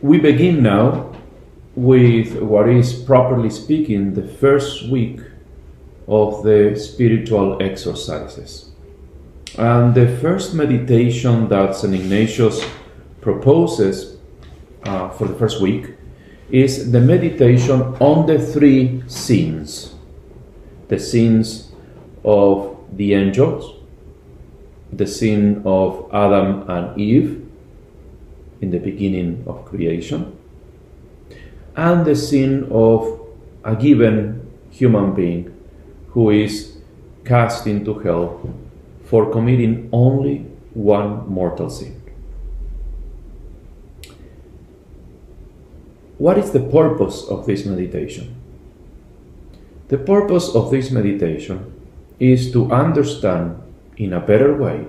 We 0.00 0.18
begin 0.18 0.62
now 0.62 1.12
with 1.74 2.40
what 2.40 2.68
is, 2.68 2.92
properly 2.92 3.50
speaking, 3.50 4.14
the 4.14 4.28
first 4.28 4.88
week 4.88 5.18
of 6.06 6.44
the 6.44 6.76
spiritual 6.78 7.60
exercises. 7.60 8.70
And 9.56 9.96
the 9.96 10.16
first 10.18 10.54
meditation 10.54 11.48
that 11.48 11.74
St. 11.74 11.94
Ignatius 11.94 12.64
proposes 13.20 14.18
uh, 14.84 15.08
for 15.08 15.26
the 15.26 15.34
first 15.34 15.60
week 15.60 15.96
is 16.48 16.92
the 16.92 17.00
meditation 17.00 17.80
on 17.98 18.26
the 18.26 18.38
three 18.38 19.02
sins 19.08 19.94
the 20.86 20.98
sins 20.98 21.70
of 22.24 22.78
the 22.96 23.12
angels, 23.12 23.74
the 24.90 25.06
sin 25.06 25.60
of 25.66 26.08
Adam 26.14 26.64
and 26.70 26.98
Eve 26.98 27.47
in 28.60 28.70
the 28.70 28.78
beginning 28.78 29.44
of 29.46 29.64
creation, 29.64 30.36
and 31.76 32.04
the 32.04 32.16
sin 32.16 32.66
of 32.70 33.20
a 33.64 33.76
given 33.76 34.50
human 34.70 35.14
being 35.14 35.54
who 36.08 36.30
is 36.30 36.78
cast 37.24 37.66
into 37.66 37.98
hell 38.00 38.54
for 39.04 39.30
committing 39.30 39.88
only 39.92 40.38
one 40.74 41.28
mortal 41.28 41.70
sin. 41.70 42.00
What 46.18 46.36
is 46.36 46.50
the 46.50 46.60
purpose 46.60 47.24
of 47.28 47.46
this 47.46 47.64
meditation? 47.64 48.34
The 49.88 49.98
purpose 49.98 50.54
of 50.54 50.70
this 50.70 50.90
meditation 50.90 51.72
is 52.18 52.50
to 52.52 52.70
understand 52.72 53.62
in 53.96 54.12
a 54.12 54.20
better 54.20 54.56
way 54.56 54.86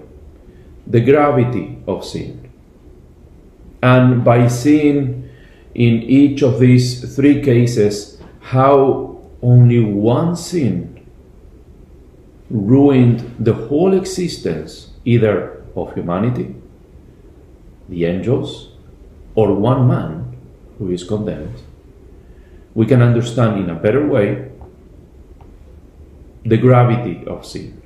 the 0.87 1.01
gravity 1.01 1.77
of 1.87 2.03
sin. 2.03 2.48
And 3.81 4.23
by 4.23 4.47
seeing 4.47 5.29
in 5.73 6.03
each 6.03 6.41
of 6.41 6.59
these 6.59 7.15
three 7.15 7.41
cases 7.41 8.21
how 8.41 9.21
only 9.41 9.79
one 9.83 10.35
sin 10.35 11.05
ruined 12.49 13.35
the 13.39 13.53
whole 13.53 13.93
existence 13.93 14.91
either 15.05 15.63
of 15.75 15.93
humanity, 15.93 16.55
the 17.87 18.05
angels, 18.05 18.71
or 19.35 19.53
one 19.53 19.87
man 19.87 20.35
who 20.77 20.91
is 20.91 21.03
condemned, 21.03 21.61
we 22.73 22.85
can 22.85 23.01
understand 23.01 23.59
in 23.59 23.69
a 23.69 23.75
better 23.75 24.05
way 24.05 24.51
the 26.45 26.57
gravity 26.57 27.23
of 27.27 27.45
sin. 27.45 27.81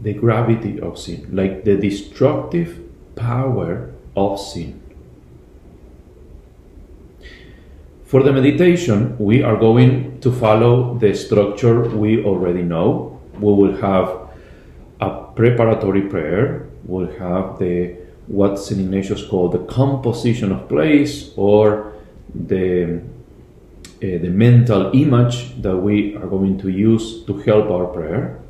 The 0.00 0.14
gravity 0.14 0.80
of 0.80 0.98
sin, 0.98 1.28
like 1.32 1.64
the 1.64 1.76
destructive 1.76 2.80
power 3.14 3.91
of 4.16 4.38
sin. 4.38 4.80
For 8.04 8.22
the 8.22 8.32
meditation, 8.32 9.16
we 9.18 9.42
are 9.42 9.56
going 9.56 10.20
to 10.20 10.30
follow 10.30 10.98
the 10.98 11.14
structure 11.14 11.88
we 11.88 12.22
already 12.24 12.62
know. 12.62 13.20
We 13.40 13.52
will 13.54 13.76
have 13.76 14.28
a 15.00 15.24
preparatory 15.34 16.02
prayer, 16.02 16.68
we'll 16.84 17.10
have 17.18 17.58
the 17.58 17.96
what 18.26 18.58
St. 18.58 18.80
Ignatius 18.80 19.26
called 19.26 19.52
the 19.52 19.64
composition 19.64 20.52
of 20.52 20.68
place 20.68 21.32
or 21.36 21.92
the 22.34 23.02
uh, 24.02 24.18
the 24.18 24.30
mental 24.30 24.90
image 24.94 25.62
that 25.62 25.76
we 25.76 26.16
are 26.16 26.26
going 26.26 26.58
to 26.58 26.68
use 26.68 27.24
to 27.24 27.38
help 27.38 27.70
our 27.70 27.86
prayer. 27.86 28.40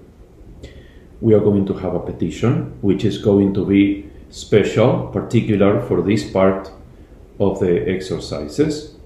We 1.21 1.35
are 1.35 1.41
going 1.41 1.67
to 1.67 1.75
have 1.75 1.95
a 1.95 2.01
petition, 2.01 2.79
which 2.81 3.05
is 3.05 3.19
going 3.19 3.55
to 3.55 3.65
be 3.67 4.11
special, 4.33 5.09
particular 5.09 5.81
for 5.87 6.03
this 6.03 6.29
part 6.29 6.73
of 7.39 7.61
the 7.61 7.89
exercises. 7.89 8.97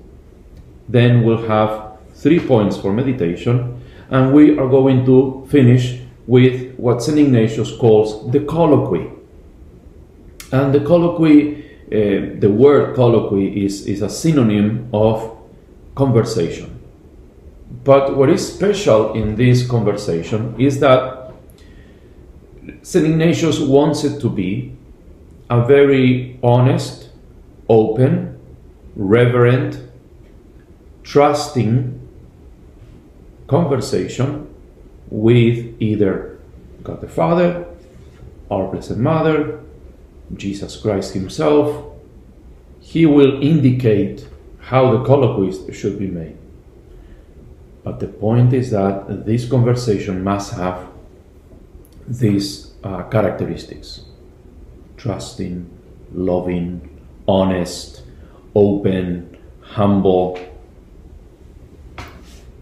Then 0.89 1.25
we'll 1.25 1.49
have 1.49 1.99
three 2.15 2.41
points 2.41 2.77
for 2.77 2.93
meditation, 2.93 3.83
and 4.09 4.33
we 4.33 4.57
are 4.57 4.69
going 4.69 5.05
to 5.05 5.47
finish 5.51 6.01
with 6.27 6.75
what 6.77 7.03
St. 7.03 7.19
Ignatius 7.19 7.77
calls 7.77 8.31
the 8.31 8.41
colloquy. 8.41 9.11
And 10.53 10.73
the 10.73 10.81
colloquy, 10.81 11.65
uh, 11.87 12.39
the 12.41 12.51
word 12.51 12.95
colloquy 12.95 13.65
is, 13.65 13.87
is 13.87 14.03
a 14.03 14.09
synonym 14.09 14.89
of 14.93 15.37
conversation. 15.97 16.73
But 17.83 18.17
what 18.17 18.31
is 18.31 18.55
special 18.55 19.15
in 19.15 19.35
this 19.35 19.67
conversation 19.67 20.55
is 20.59 20.79
that 20.81 21.33
St. 22.83 23.07
Ignatius 23.07 23.59
wants 23.59 24.05
it 24.05 24.21
to 24.21 24.29
be 24.29 24.76
a 25.49 25.65
very 25.65 26.39
honest, 26.43 27.11
open, 27.69 28.39
reverent, 28.95 29.81
trusting 31.03 32.01
conversation 33.47 34.53
with 35.09 35.81
either 35.81 36.39
God 36.83 37.01
the 37.01 37.09
Father, 37.09 37.65
our 38.51 38.71
Blessed 38.71 38.97
Mother, 38.97 39.61
Jesus 40.34 40.77
Christ 40.77 41.15
Himself. 41.15 41.93
He 42.81 43.07
will 43.07 43.43
indicate 43.43 44.28
how 44.61 44.91
the 44.97 45.05
colloquies 45.05 45.59
should 45.77 45.99
be 45.99 46.09
made. 46.09 46.37
But 47.84 48.01
the 48.01 48.09
point 48.09 48.53
is 48.53 48.71
that 48.73 49.27
this 49.27 49.49
conversation 49.49 50.25
must 50.25 50.55
have 50.55 50.89
these 52.09 52.73
uh, 52.83 53.05
characteristics 53.05 54.03
trusting, 55.06 55.71
loving, 56.12 57.00
honest, 57.28 58.03
open, 58.56 59.39
humble. 59.61 60.37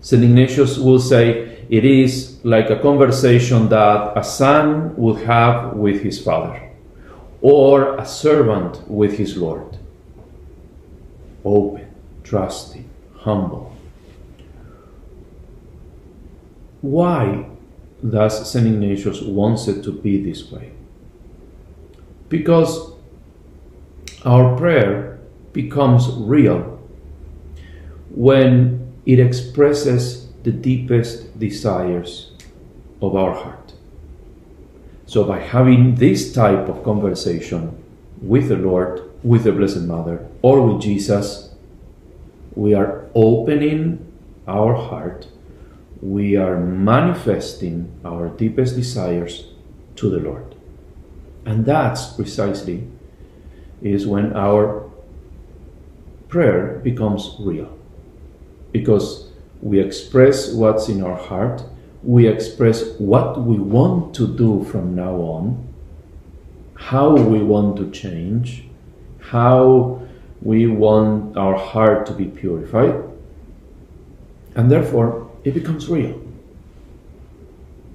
St. 0.03 0.23
Ignatius 0.23 0.77
will 0.77 1.01
say 1.01 1.65
it 1.71 1.87
is 1.87 2.39
like 2.45 2.69
a 2.69 2.79
conversation 2.79 3.71
that 3.71 4.13
a 4.15 4.23
son 4.23 4.95
would 4.97 5.25
have 5.25 5.73
with 5.73 6.03
his 6.03 6.23
father 6.23 6.71
or 7.41 7.97
a 7.97 8.05
servant 8.05 8.87
with 8.91 9.17
his 9.17 9.39
Lord. 9.39 9.79
Open 11.47 11.89
trusting, 12.25 12.89
humble. 13.17 13.75
Why 16.83 17.47
does 18.07 18.51
St. 18.51 18.67
Ignatius 18.67 19.23
wants 19.23 19.67
it 19.69 19.83
to 19.85 19.93
be 19.93 20.23
this 20.23 20.51
way? 20.53 20.74
Because 22.29 22.93
our 24.25 24.57
prayer 24.57 25.21
becomes 25.53 26.09
real 26.17 26.81
when 28.11 28.93
it 29.07 29.19
expresses 29.19 30.29
the 30.43 30.53
deepest 30.53 31.39
desires 31.39 32.33
of 33.03 33.15
our 33.15 33.35
heart. 33.35 33.75
So, 35.07 35.25
by 35.25 35.41
having 35.41 35.97
this 35.97 36.33
type 36.33 36.69
of 36.69 36.83
conversation 36.83 37.83
with 38.21 38.49
the 38.49 38.57
Lord, 38.57 39.03
with 39.23 39.45
the 39.45 39.53
Blessed 39.53 39.83
Mother, 39.83 40.27
or 40.43 40.67
with 40.67 40.83
Jesus, 40.83 41.55
we 42.55 42.75
are 42.75 43.07
opening 43.15 44.13
our 44.47 44.75
heart, 44.75 45.27
we 46.01 46.37
are 46.37 46.59
manifesting 46.59 47.93
our 48.05 48.29
deepest 48.29 48.77
desires 48.77 49.53
to 49.97 50.11
the 50.11 50.19
Lord. 50.19 50.54
And 51.47 51.65
that's 51.65 52.13
precisely 52.13 52.89
is 53.83 54.07
when 54.07 54.33
our 54.35 54.91
prayer 56.29 56.81
becomes 56.83 57.37
real. 57.39 57.77
Because 58.73 59.29
we 59.61 59.79
express 59.79 60.53
what's 60.53 60.89
in 60.89 61.03
our 61.03 61.17
heart, 61.17 61.63
we 62.03 62.27
express 62.27 62.99
what 62.99 63.41
we 63.41 63.57
want 63.59 64.15
to 64.17 64.27
do 64.27 64.65
from 64.65 64.95
now 64.95 65.15
on, 65.15 65.69
how 66.75 67.17
we 67.17 67.39
want 67.39 67.77
to 67.77 67.91
change, 67.91 68.65
how 69.21 70.03
we 70.43 70.67
want 70.67 71.37
our 71.37 71.57
heart 71.57 72.05
to 72.07 72.13
be 72.13 72.27
purified, 72.27 72.95
and 74.55 74.71
therefore 74.71 75.31
it 75.45 75.55
becomes 75.55 75.89
real. 75.89 76.21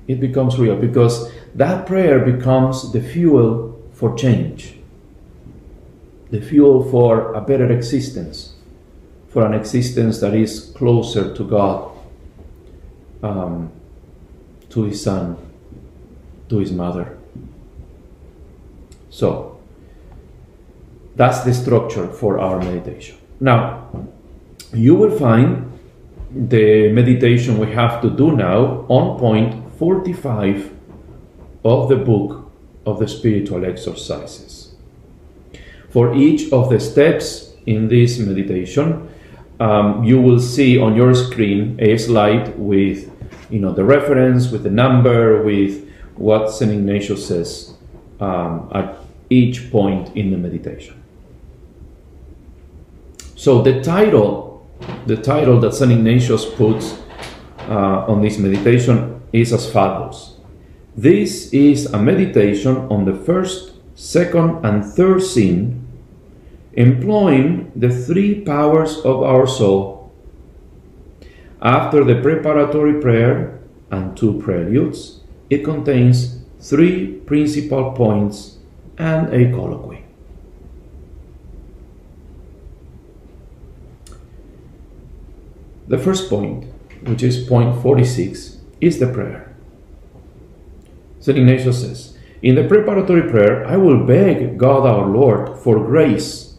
It 0.07 0.19
becomes 0.19 0.57
real 0.57 0.75
because 0.75 1.31
that 1.59 1.85
prayer 1.85 2.19
becomes 2.19 2.93
the 2.93 3.01
fuel 3.01 3.77
for 3.91 4.15
change. 4.15 4.75
the 6.31 6.39
fuel 6.39 6.83
for 6.91 7.33
a 7.33 7.41
better 7.41 7.71
existence, 7.71 8.53
for 9.29 9.43
an 9.45 9.53
existence 9.53 10.19
that 10.19 10.35
is 10.35 10.71
closer 10.77 11.33
to 11.33 11.43
God, 11.43 11.91
um, 13.23 13.71
to 14.69 14.83
His 14.83 15.03
Son, 15.03 15.35
to 16.49 16.59
His 16.59 16.71
Mother. 16.71 17.17
So, 19.09 19.57
that's 21.15 21.39
the 21.39 21.53
structure 21.53 22.07
for 22.07 22.39
our 22.39 22.59
meditation. 22.59 23.17
Now, 23.39 23.89
you 24.71 24.93
will 24.93 25.17
find 25.17 25.79
the 26.31 26.91
meditation 26.91 27.57
we 27.57 27.71
have 27.71 28.03
to 28.03 28.09
do 28.11 28.35
now 28.35 28.85
on 28.87 29.17
point 29.17 29.73
45 29.79 30.78
of 31.63 31.89
the 31.89 31.95
book 31.95 32.51
of 32.85 32.99
the 32.99 33.07
spiritual 33.07 33.65
exercises. 33.65 34.73
For 35.89 36.13
each 36.13 36.51
of 36.51 36.69
the 36.69 36.79
steps 36.79 37.53
in 37.65 37.87
this 37.87 38.19
meditation, 38.19 39.09
um, 39.59 40.03
you 40.03 40.21
will 40.21 40.39
see 40.39 40.79
on 40.79 40.95
your 40.95 41.13
screen 41.13 41.75
a 41.79 41.97
slide 41.97 42.57
with 42.57 43.11
you 43.49 43.59
know 43.59 43.73
the 43.73 43.83
reference, 43.83 44.51
with 44.51 44.63
the 44.63 44.69
number, 44.69 45.43
with 45.43 45.87
what 46.15 46.51
St. 46.51 46.71
Ignatius 46.71 47.27
says 47.27 47.73
um, 48.19 48.69
at 48.73 48.95
each 49.29 49.71
point 49.71 50.15
in 50.15 50.31
the 50.31 50.37
meditation. 50.37 51.01
So 53.35 53.61
the 53.61 53.81
title, 53.81 54.67
the 55.05 55.17
title 55.17 55.59
that 55.61 55.73
St. 55.73 55.91
Ignatius 55.91 56.45
puts 56.45 56.97
uh, 57.69 58.05
on 58.05 58.21
this 58.21 58.37
meditation 58.37 59.21
is 59.31 59.53
as 59.53 59.71
follows. 59.71 60.28
This 60.95 61.53
is 61.53 61.85
a 61.85 62.01
meditation 62.01 62.75
on 62.89 63.05
the 63.05 63.13
first, 63.13 63.73
second, 63.95 64.65
and 64.65 64.83
third 64.83 65.21
sin, 65.21 65.87
employing 66.73 67.71
the 67.75 67.89
three 67.89 68.41
powers 68.41 68.97
of 69.05 69.21
our 69.23 69.47
soul. 69.47 70.11
After 71.61 72.03
the 72.03 72.21
preparatory 72.21 73.01
prayer 73.01 73.59
and 73.91 74.15
two 74.15 74.39
preludes, 74.41 75.21
it 75.49 75.63
contains 75.63 76.39
three 76.59 77.15
principal 77.25 77.91
points 77.91 78.57
and 78.97 79.33
a 79.33 79.51
colloquy. 79.51 80.03
The 85.87 85.97
first 85.97 86.29
point, 86.29 86.65
which 87.03 87.23
is 87.23 87.47
point 87.47 87.81
46, 87.81 88.57
is 88.79 88.99
the 88.99 89.07
prayer. 89.07 89.48
St. 91.29 91.37
Ignatius 91.37 91.81
says, 91.81 92.17
In 92.41 92.55
the 92.55 92.67
preparatory 92.67 93.29
prayer, 93.29 93.63
I 93.67 93.77
will 93.77 94.03
beg 94.03 94.57
God 94.57 94.87
our 94.87 95.05
Lord 95.05 95.59
for 95.59 95.85
grace 95.85 96.57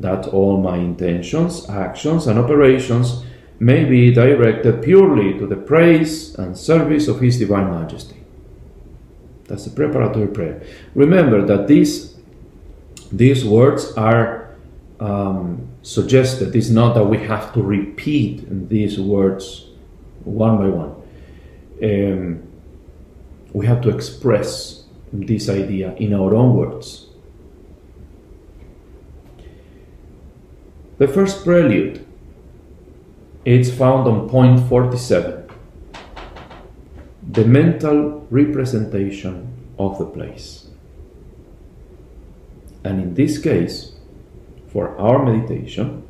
that 0.00 0.26
all 0.26 0.60
my 0.60 0.78
intentions, 0.78 1.70
actions, 1.70 2.26
and 2.26 2.36
operations 2.36 3.22
may 3.60 3.84
be 3.84 4.12
directed 4.12 4.82
purely 4.82 5.38
to 5.38 5.46
the 5.46 5.54
praise 5.54 6.34
and 6.34 6.58
service 6.58 7.06
of 7.06 7.20
His 7.20 7.38
Divine 7.38 7.70
Majesty. 7.70 8.16
That's 9.44 9.64
the 9.64 9.70
preparatory 9.70 10.26
prayer. 10.26 10.60
Remember 10.96 11.46
that 11.46 11.68
these, 11.68 12.16
these 13.12 13.44
words 13.44 13.92
are 13.92 14.56
um, 14.98 15.68
suggested. 15.82 16.56
It's 16.56 16.68
not 16.68 16.94
that 16.94 17.04
we 17.04 17.18
have 17.18 17.52
to 17.54 17.62
repeat 17.62 18.68
these 18.68 18.98
words 18.98 19.68
one 20.24 20.58
by 20.58 20.66
one. 20.66 20.96
Um, 21.80 22.53
we 23.54 23.66
have 23.66 23.80
to 23.80 23.88
express 23.88 24.84
this 25.12 25.48
idea 25.48 25.94
in 25.94 26.12
our 26.12 26.34
own 26.34 26.54
words. 26.54 27.06
The 30.98 31.08
first 31.08 31.44
prelude, 31.44 32.04
it's 33.44 33.70
found 33.70 34.06
on 34.08 34.28
point 34.28 34.68
47 34.68 35.44
the 37.30 37.44
mental 37.44 38.26
representation 38.30 39.48
of 39.78 39.98
the 39.98 40.04
place. 40.04 40.68
And 42.84 43.00
in 43.00 43.14
this 43.14 43.38
case, 43.38 43.92
for 44.68 44.96
our 44.98 45.24
meditation, 45.24 46.02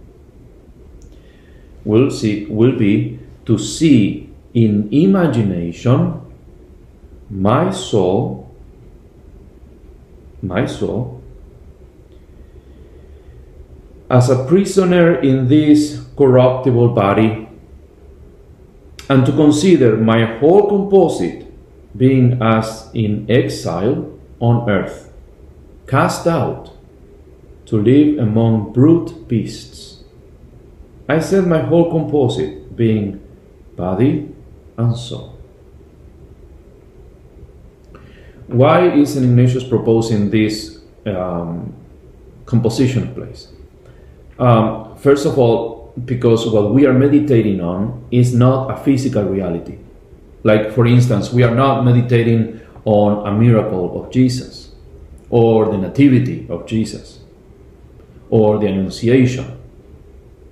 will 1.85 2.11
see 2.11 2.47
will 2.47 2.77
be 2.77 3.19
to 3.47 3.59
see 3.59 4.31
in 4.55 4.89
imagination 4.93 6.24
my 7.31 7.71
soul, 7.71 8.55
my 10.43 10.67
soul, 10.67 11.23
as 14.11 14.31
a 14.31 14.45
prisoner 14.45 15.15
in 15.21 15.49
this 15.49 16.05
corruptible 16.17 16.89
body 16.91 17.49
and 19.09 19.27
to 19.27 19.33
consider 19.33 19.97
my 19.97 20.25
whole 20.39 20.69
composite 20.69 21.47
being 21.97 22.41
as 22.43 22.91
in 22.95 23.27
exile 23.31 24.11
on 24.41 24.69
earth, 24.69 25.13
cast 25.87 26.27
out 26.27 26.73
to 27.67 27.77
live 27.81 28.19
among 28.19 28.73
brute 28.73 29.27
beasts. 29.29 30.05
I 31.09 31.21
said 31.21 31.47
my 31.47 31.61
whole 31.61 31.91
composite 31.91 32.77
being 32.77 33.21
body 33.77 34.35
and 34.77 34.97
soul. 34.97 35.34
Why 38.47 38.91
is 38.91 39.15
St. 39.15 39.25
Ignatius 39.25 39.65
proposing 39.65 40.31
this 40.31 40.81
um, 41.07 41.75
composition 42.47 43.15
place? 43.15 43.49
Um, 44.39 44.97
first 44.97 45.27
of 45.27 45.39
all, 45.39 45.93
because 46.05 46.47
what 46.47 46.73
we 46.73 46.87
are 46.87 46.93
meditating 46.93 47.61
on 47.61 48.07
is 48.11 48.35
not 48.35 48.71
a 48.71 48.77
physical 48.83 49.25
reality. 49.25 49.79
Like, 50.43 50.73
for 50.73 50.87
instance, 50.87 51.33
we 51.33 51.43
are 51.43 51.55
not 51.55 51.85
meditating 51.85 52.61
on 52.85 53.27
a 53.27 53.33
miracle 53.33 54.03
of 54.03 54.13
Jesus, 54.13 54.73
or 55.31 55.71
the 55.71 55.79
Nativity 55.79 56.47
of 56.51 56.67
Jesus, 56.67 57.21
or 58.29 58.59
the 58.59 58.67
Annunciation, 58.67 59.59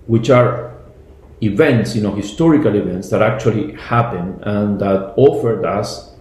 which 0.07 0.31
are 0.31 0.73
events, 1.43 1.95
you 1.95 2.03
know, 2.03 2.15
historical 2.15 2.75
events 2.75 3.11
that 3.11 3.21
actually 3.21 3.73
happened 3.73 4.41
and 4.45 4.81
that 4.81 5.13
offered 5.17 5.65
us 5.67 6.12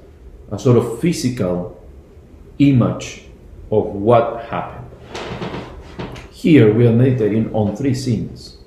a 0.52 0.60
sort 0.60 0.78
of 0.78 1.00
physical 1.00 1.82
image 2.60 3.24
of 3.72 3.86
what 3.86 4.46
happened. 4.46 4.88
Here 6.32 6.74
we 6.74 6.88
are 6.88 6.92
meditating 6.92 7.54
on 7.54 7.76
three 7.76 7.94
sins 7.94 8.58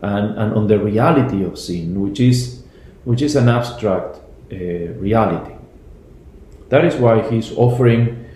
and, 0.00 0.36
and 0.38 0.52
on 0.52 0.66
the 0.66 0.78
reality 0.78 1.42
of 1.44 1.58
sin, 1.58 2.00
which 2.00 2.20
is, 2.20 2.62
which 3.04 3.22
is 3.22 3.36
an 3.36 3.48
abstract 3.48 4.18
uh, 4.52 4.56
reality. 4.56 5.54
That 6.68 6.84
is 6.84 6.96
why 6.96 7.28
he's 7.30 7.52
offering 7.56 8.26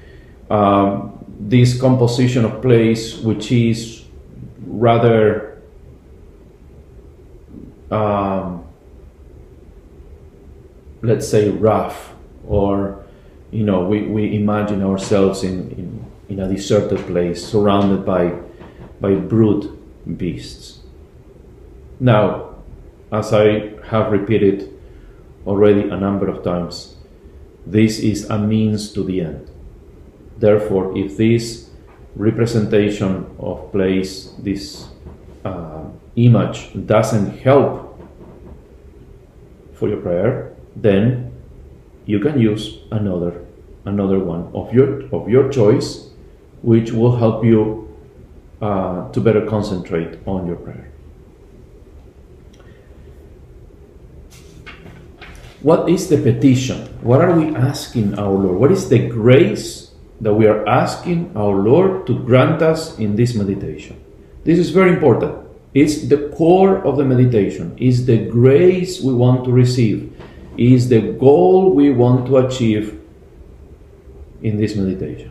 um, 0.48 1.24
this 1.38 1.78
composition 1.78 2.44
of 2.44 2.62
place, 2.62 3.18
which 3.18 3.52
is 3.52 4.04
rather 4.66 5.60
um, 7.90 8.64
let's 11.02 11.28
say 11.28 11.50
rough 11.50 12.14
or 12.50 13.02
you 13.50 13.64
know 13.64 13.80
we, 13.86 14.02
we 14.02 14.36
imagine 14.36 14.82
ourselves 14.82 15.42
in, 15.44 15.70
in, 15.70 15.88
in 16.28 16.40
a 16.40 16.48
deserted 16.48 16.98
place 17.06 17.40
surrounded 17.42 18.04
by 18.04 18.34
by 19.00 19.14
brute 19.14 19.66
beasts 20.18 20.80
now, 22.00 22.56
as 23.12 23.34
I 23.34 23.74
have 23.88 24.10
repeated 24.10 24.72
already 25.46 25.82
a 25.82 25.96
number 25.96 26.28
of 26.28 26.42
times, 26.42 26.96
this 27.66 27.98
is 27.98 28.30
a 28.30 28.38
means 28.38 28.90
to 28.94 29.04
the 29.04 29.20
end. 29.20 29.50
Therefore, 30.38 30.96
if 30.96 31.18
this 31.18 31.68
representation 32.16 33.26
of 33.38 33.70
place, 33.70 34.32
this 34.38 34.88
uh, 35.44 35.84
image 36.16 36.70
doesn't 36.86 37.38
help 37.40 38.00
for 39.74 39.90
your 39.90 40.00
prayer, 40.00 40.56
then 40.74 41.29
you 42.10 42.18
can 42.18 42.40
use 42.40 42.78
another 42.90 43.46
another 43.86 44.18
one 44.18 44.50
of 44.52 44.74
your 44.74 45.06
of 45.14 45.28
your 45.28 45.48
choice, 45.48 46.10
which 46.62 46.92
will 46.92 47.16
help 47.16 47.44
you 47.44 47.88
uh, 48.60 49.10
to 49.12 49.20
better 49.20 49.46
concentrate 49.46 50.18
on 50.26 50.46
your 50.46 50.56
prayer. 50.56 50.90
What 55.62 55.88
is 55.88 56.08
the 56.08 56.16
petition? 56.16 56.88
What 57.02 57.20
are 57.20 57.38
we 57.38 57.54
asking 57.54 58.18
our 58.18 58.32
Lord? 58.32 58.58
What 58.58 58.72
is 58.72 58.88
the 58.88 59.08
grace 59.08 59.92
that 60.20 60.32
we 60.34 60.46
are 60.46 60.66
asking 60.66 61.32
our 61.36 61.54
Lord 61.54 62.06
to 62.06 62.18
grant 62.24 62.62
us 62.62 62.98
in 62.98 63.14
this 63.14 63.34
meditation? 63.34 64.00
This 64.44 64.58
is 64.58 64.70
very 64.70 64.90
important. 64.90 65.36
It's 65.74 66.08
the 66.08 66.32
core 66.36 66.84
of 66.84 66.96
the 66.96 67.04
meditation. 67.04 67.76
Is 67.78 68.06
the 68.06 68.26
grace 68.28 69.00
we 69.02 69.12
want 69.12 69.44
to 69.44 69.52
receive. 69.52 70.09
Is 70.60 70.88
the 70.88 71.00
goal 71.00 71.74
we 71.74 71.90
want 71.90 72.26
to 72.26 72.36
achieve 72.36 73.00
in 74.42 74.58
this 74.58 74.76
meditation. 74.76 75.30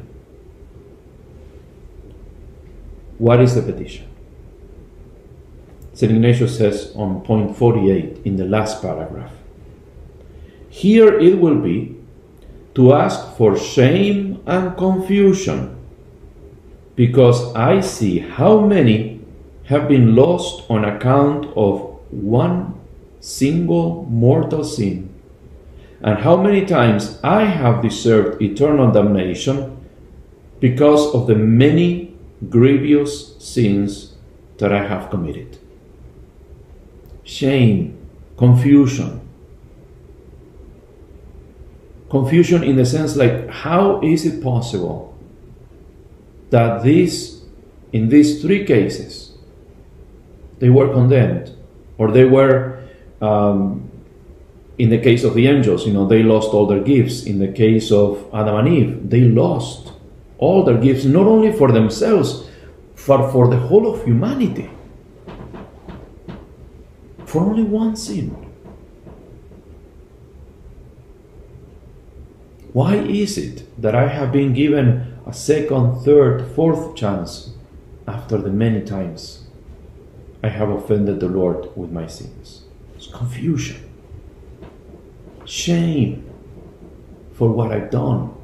what 3.19 3.41
is 3.41 3.53
the 3.53 3.61
petition? 3.61 4.07
St. 5.93 6.11
Ignatius 6.11 6.57
says 6.57 6.91
on 6.95 7.21
point 7.21 7.55
48 7.55 8.21
in 8.25 8.37
the 8.37 8.45
last 8.45 8.81
paragraph 8.81 9.33
Here 10.69 11.19
it 11.19 11.37
will 11.37 11.59
be 11.59 11.97
to 12.75 12.93
ask 12.93 13.35
for 13.35 13.57
shame 13.57 14.41
and 14.47 14.75
confusion 14.77 15.75
because 16.95 17.53
I 17.55 17.81
see 17.81 18.19
how 18.19 18.61
many 18.61 19.21
have 19.65 19.87
been 19.87 20.15
lost 20.15 20.63
on 20.69 20.85
account 20.85 21.45
of 21.55 21.99
one 22.11 22.79
single 23.19 24.05
mortal 24.05 24.63
sin, 24.63 25.13
and 26.01 26.19
how 26.19 26.37
many 26.37 26.65
times 26.65 27.19
I 27.23 27.43
have 27.43 27.81
deserved 27.81 28.41
eternal 28.41 28.91
damnation 28.91 29.77
because 30.59 31.13
of 31.13 31.27
the 31.27 31.35
many 31.35 32.15
grievous 32.49 33.37
sins 33.37 34.13
that 34.57 34.71
I 34.71 34.85
have 34.85 35.09
committed. 35.09 35.57
Shame, 37.23 37.97
confusion. 38.37 39.21
Confusion 42.09 42.63
in 42.63 42.75
the 42.75 42.85
sense 42.85 43.15
like, 43.15 43.49
how 43.49 44.01
is 44.01 44.25
it 44.25 44.41
possible 44.41 45.17
that 46.49 46.83
this, 46.83 47.41
in 47.93 48.09
these 48.09 48.41
three 48.41 48.65
cases, 48.65 49.33
they 50.59 50.69
were 50.69 50.91
condemned, 50.91 51.55
or 51.97 52.11
they 52.11 52.25
were, 52.25 52.83
um, 53.21 53.88
in 54.79 54.89
the 54.89 54.97
case 54.97 55.25
of 55.25 55.33
the 55.33 55.45
angels, 55.45 55.85
you 55.85 55.91
know, 55.91 56.07
they 56.07 56.23
lost 56.23 56.53
all 56.53 56.65
their 56.65 56.79
gifts. 56.79 57.25
In 57.25 57.39
the 57.39 57.49
case 57.49 57.91
of 57.91 58.25
Adam 58.33 58.55
and 58.55 58.67
Eve, 58.69 59.09
they 59.09 59.21
lost 59.25 59.91
all 60.37 60.63
their 60.63 60.77
gifts, 60.77 61.03
not 61.03 61.27
only 61.27 61.51
for 61.51 61.69
themselves, 61.69 62.47
but 63.05 63.29
for 63.31 63.49
the 63.49 63.57
whole 63.57 63.93
of 63.93 64.05
humanity. 64.05 64.69
For 67.25 67.41
only 67.41 67.63
one 67.63 67.97
sin. 67.97 68.29
Why 72.71 72.95
is 72.95 73.37
it 73.37 73.81
that 73.81 73.95
I 73.95 74.07
have 74.07 74.31
been 74.31 74.53
given 74.53 75.17
a 75.25 75.33
second, 75.33 76.01
third, 76.05 76.55
fourth 76.55 76.95
chance 76.95 77.53
after 78.07 78.37
the 78.37 78.51
many 78.51 78.81
times 78.81 79.47
I 80.41 80.47
have 80.47 80.69
offended 80.69 81.19
the 81.19 81.27
Lord 81.27 81.75
with 81.75 81.91
my 81.91 82.07
sins? 82.07 82.61
It's 82.95 83.07
confusion, 83.07 83.88
shame 85.49 86.29
for 87.33 87.49
what 87.49 87.71
I've 87.71 87.89
done. 87.89 88.35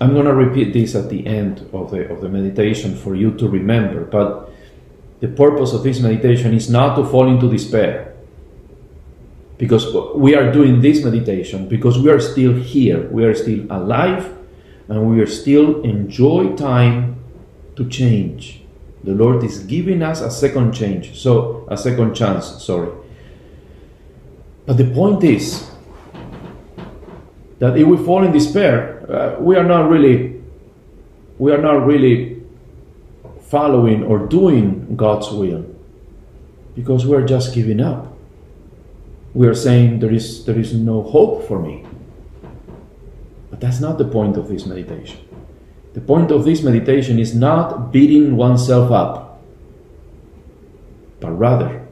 I'm 0.00 0.12
going 0.12 0.26
to 0.26 0.34
repeat 0.34 0.72
this 0.72 0.94
at 0.94 1.08
the 1.08 1.26
end 1.26 1.68
of 1.72 1.90
the, 1.90 2.10
of 2.10 2.20
the 2.20 2.28
meditation 2.28 2.96
for 2.96 3.14
you 3.14 3.32
to 3.36 3.48
remember, 3.48 4.04
but 4.04 4.52
the 5.20 5.28
purpose 5.28 5.72
of 5.72 5.82
this 5.82 6.00
meditation 6.00 6.54
is 6.54 6.68
not 6.68 6.96
to 6.96 7.04
fall 7.04 7.28
into 7.28 7.50
despair. 7.50 8.14
Because 9.58 9.86
we 10.14 10.34
are 10.34 10.52
doing 10.52 10.82
this 10.82 11.02
meditation 11.02 11.66
because 11.66 11.98
we 11.98 12.10
are 12.10 12.20
still 12.20 12.52
here, 12.52 13.08
we 13.08 13.24
are 13.24 13.34
still 13.34 13.66
alive, 13.70 14.36
and 14.88 15.10
we 15.10 15.20
are 15.20 15.26
still 15.26 15.82
enjoy 15.82 16.54
time 16.56 17.16
to 17.76 17.88
change. 17.88 18.65
The 19.06 19.14
Lord 19.14 19.44
is 19.44 19.60
giving 19.60 20.02
us 20.02 20.20
a 20.20 20.32
second 20.32 20.72
change, 20.72 21.16
so 21.16 21.64
a 21.70 21.76
second 21.76 22.16
chance, 22.16 22.60
sorry. 22.60 22.90
But 24.66 24.78
the 24.78 24.90
point 24.90 25.22
is 25.22 25.70
that 27.60 27.78
if 27.78 27.86
we 27.86 27.96
fall 27.98 28.24
in 28.24 28.32
despair, 28.32 29.06
uh, 29.08 29.40
we 29.40 29.54
are 29.54 29.62
not 29.62 29.88
really 29.88 30.42
we 31.38 31.52
are 31.52 31.62
not 31.62 31.86
really 31.86 32.42
following 33.42 34.02
or 34.02 34.26
doing 34.26 34.96
God's 34.96 35.30
will 35.30 35.64
because 36.74 37.06
we're 37.06 37.26
just 37.26 37.54
giving 37.54 37.80
up. 37.80 38.12
We 39.34 39.46
are 39.46 39.54
saying 39.54 40.00
there 40.00 40.12
is 40.12 40.44
there 40.46 40.58
is 40.58 40.74
no 40.74 41.02
hope 41.02 41.46
for 41.46 41.60
me. 41.62 41.86
But 43.50 43.60
that's 43.60 43.78
not 43.78 43.98
the 43.98 44.04
point 44.04 44.36
of 44.36 44.48
this 44.48 44.66
meditation. 44.66 45.25
The 45.96 46.00
point 46.00 46.30
of 46.30 46.44
this 46.44 46.62
meditation 46.62 47.18
is 47.18 47.34
not 47.34 47.90
beating 47.90 48.36
oneself 48.36 48.92
up, 48.92 49.42
but 51.18 51.32
rather 51.32 51.84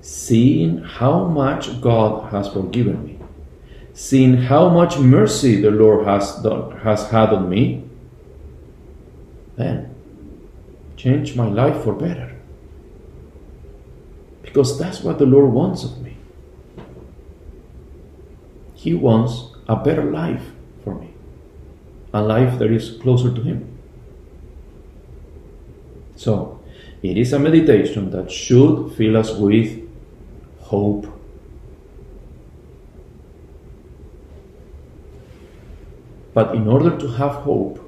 seeing 0.00 0.78
how 0.78 1.24
much 1.24 1.80
God 1.80 2.30
has 2.30 2.48
forgiven 2.48 3.04
me 3.04 3.18
seeing 3.98 4.36
how 4.36 4.68
much 4.68 4.96
mercy 4.96 5.60
the 5.60 5.72
Lord 5.72 6.06
has 6.06 6.36
done, 6.36 6.70
has 6.82 7.10
had 7.10 7.30
on 7.30 7.48
me, 7.48 7.82
then 9.56 9.92
change 10.96 11.34
my 11.34 11.48
life 11.48 11.82
for 11.82 11.92
better. 11.92 12.36
Because 14.42 14.78
that's 14.78 15.00
what 15.00 15.18
the 15.18 15.26
Lord 15.26 15.52
wants 15.52 15.82
of 15.82 16.00
me. 16.00 16.16
He 18.74 18.94
wants 18.94 19.50
a 19.68 19.74
better 19.74 20.04
life 20.04 20.52
a 22.12 22.22
life 22.22 22.58
that 22.58 22.70
is 22.70 22.96
closer 23.00 23.34
to 23.34 23.42
Him. 23.42 23.78
So, 26.16 26.60
it 27.02 27.16
is 27.16 27.32
a 27.32 27.38
meditation 27.38 28.10
that 28.10 28.30
should 28.30 28.92
fill 28.92 29.16
us 29.16 29.32
with 29.32 29.80
hope 30.60 31.06
But 36.38 36.54
in 36.54 36.68
order 36.68 36.96
to 36.96 37.08
have 37.08 37.32
hope, 37.42 37.80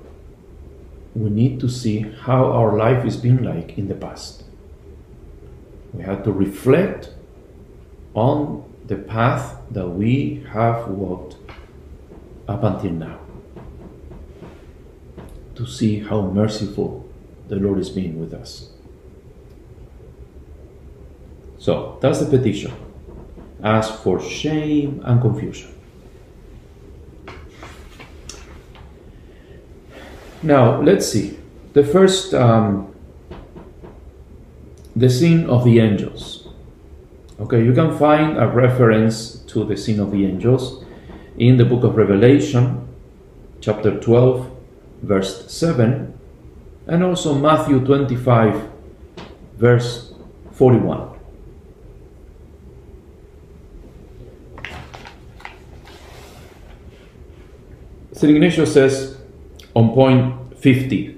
we 1.14 1.30
need 1.30 1.60
to 1.60 1.68
see 1.68 2.00
how 2.00 2.46
our 2.46 2.76
life 2.76 3.04
has 3.04 3.16
been 3.16 3.44
like 3.44 3.78
in 3.78 3.86
the 3.86 3.94
past. 3.94 4.42
We 5.92 6.02
have 6.02 6.24
to 6.24 6.32
reflect 6.32 7.10
on 8.12 8.64
the 8.88 8.96
path 8.96 9.54
that 9.70 9.90
we 9.90 10.44
have 10.52 10.88
walked 10.88 11.36
up 12.48 12.64
until 12.64 12.90
now 12.90 13.20
to 15.60 15.66
see 15.66 15.98
how 15.98 16.22
merciful 16.22 17.06
the 17.48 17.56
Lord 17.56 17.78
is 17.78 17.90
being 17.90 18.18
with 18.18 18.32
us. 18.32 18.70
So 21.58 21.98
that's 22.00 22.20
the 22.20 22.38
petition. 22.38 22.72
Ask 23.62 24.02
for 24.02 24.22
shame 24.22 25.02
and 25.04 25.20
confusion. 25.20 25.74
Now, 30.42 30.80
let's 30.80 31.06
see. 31.06 31.38
The 31.74 31.84
first, 31.84 32.32
um, 32.32 32.94
the 34.96 35.10
sin 35.10 35.44
of 35.50 35.64
the 35.64 35.78
angels. 35.78 36.48
Okay, 37.38 37.62
you 37.62 37.74
can 37.74 37.98
find 37.98 38.38
a 38.38 38.46
reference 38.46 39.40
to 39.52 39.64
the 39.64 39.76
sin 39.76 40.00
of 40.00 40.10
the 40.10 40.24
angels 40.24 40.82
in 41.36 41.58
the 41.58 41.66
book 41.66 41.84
of 41.84 41.96
Revelation, 41.96 42.88
chapter 43.60 44.00
12, 44.00 44.49
verse 45.02 45.50
7, 45.50 46.18
and 46.86 47.04
also 47.04 47.34
Matthew 47.34 47.84
25, 47.84 48.70
verse 49.56 50.12
41. 50.52 51.08
St. 58.12 58.34
Ignatius 58.34 58.74
says, 58.74 59.16
on 59.74 59.94
point 59.94 60.58
50. 60.58 61.16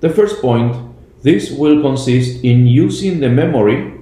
The 0.00 0.08
first 0.08 0.40
point, 0.40 0.76
this 1.22 1.50
will 1.50 1.82
consist 1.82 2.42
in 2.42 2.66
using 2.66 3.20
the 3.20 3.28
memory 3.28 4.00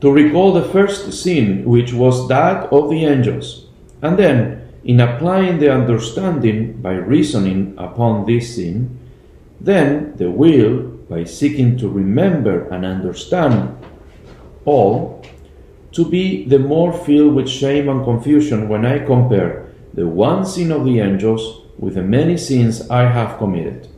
to 0.00 0.10
recall 0.10 0.52
the 0.52 0.64
first 0.64 1.12
sin, 1.12 1.64
which 1.64 1.92
was 1.92 2.28
that 2.28 2.72
of 2.72 2.90
the 2.90 3.04
angels, 3.04 3.66
and 4.02 4.18
then 4.18 4.65
in 4.86 5.00
applying 5.00 5.58
the 5.58 5.72
understanding 5.72 6.80
by 6.80 6.92
reasoning 6.92 7.74
upon 7.76 8.24
this 8.24 8.54
sin, 8.54 8.96
then 9.60 10.16
the 10.16 10.30
will 10.30 10.78
by 11.10 11.24
seeking 11.24 11.76
to 11.76 11.88
remember 11.88 12.68
and 12.68 12.86
understand 12.86 13.76
all, 14.64 15.24
to 15.90 16.08
be 16.08 16.44
the 16.44 16.60
more 16.60 16.92
filled 16.92 17.34
with 17.34 17.48
shame 17.48 17.88
and 17.88 18.04
confusion 18.04 18.68
when 18.68 18.86
I 18.86 19.04
compare 19.04 19.72
the 19.92 20.06
one 20.06 20.46
sin 20.46 20.70
of 20.70 20.84
the 20.84 21.00
angels 21.00 21.62
with 21.78 21.96
the 21.96 22.02
many 22.02 22.36
sins 22.36 22.88
I 22.88 23.10
have 23.10 23.38
committed. 23.38 23.88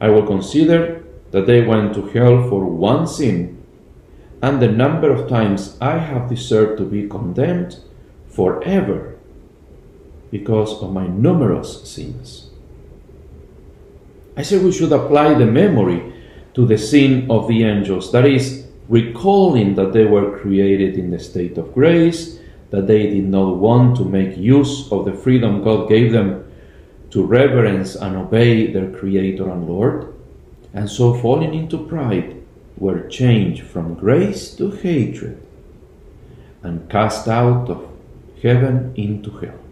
I 0.00 0.08
will 0.08 0.26
consider 0.26 1.04
that 1.30 1.46
they 1.46 1.60
went 1.60 1.94
to 1.94 2.06
hell 2.06 2.48
for 2.48 2.64
one 2.64 3.06
sin, 3.06 3.62
and 4.40 4.62
the 4.62 4.68
number 4.68 5.12
of 5.12 5.28
times 5.28 5.76
I 5.78 5.98
have 5.98 6.30
deserved 6.30 6.78
to 6.78 6.84
be 6.86 7.06
condemned 7.06 7.80
forever 8.28 9.13
because 10.34 10.82
of 10.82 10.92
my 10.92 11.06
numerous 11.06 11.88
sins. 11.88 12.50
I 14.36 14.42
say 14.42 14.58
we 14.58 14.72
should 14.72 14.90
apply 14.90 15.34
the 15.34 15.46
memory 15.46 16.12
to 16.54 16.66
the 16.66 16.76
sin 16.76 17.30
of 17.30 17.46
the 17.46 17.62
angels, 17.62 18.10
that 18.10 18.26
is, 18.26 18.66
recalling 18.88 19.76
that 19.76 19.92
they 19.92 20.04
were 20.04 20.36
created 20.40 20.98
in 20.98 21.12
the 21.12 21.20
state 21.20 21.56
of 21.56 21.72
grace, 21.72 22.40
that 22.70 22.88
they 22.88 23.06
did 23.10 23.28
not 23.28 23.58
want 23.58 23.96
to 23.96 24.04
make 24.04 24.36
use 24.36 24.90
of 24.90 25.04
the 25.04 25.14
freedom 25.14 25.62
God 25.62 25.88
gave 25.88 26.10
them 26.10 26.44
to 27.10 27.22
reverence 27.22 27.94
and 27.94 28.16
obey 28.16 28.72
their 28.72 28.90
Creator 28.90 29.48
and 29.48 29.68
Lord, 29.68 30.12
and 30.72 30.90
so 30.90 31.14
falling 31.14 31.54
into 31.54 31.86
pride, 31.86 32.42
were 32.76 33.06
changed 33.06 33.62
from 33.62 33.94
grace 33.94 34.52
to 34.56 34.72
hatred 34.72 35.40
and 36.64 36.90
cast 36.90 37.28
out 37.28 37.70
of 37.70 37.88
heaven 38.42 38.92
into 38.96 39.30
hell. 39.38 39.63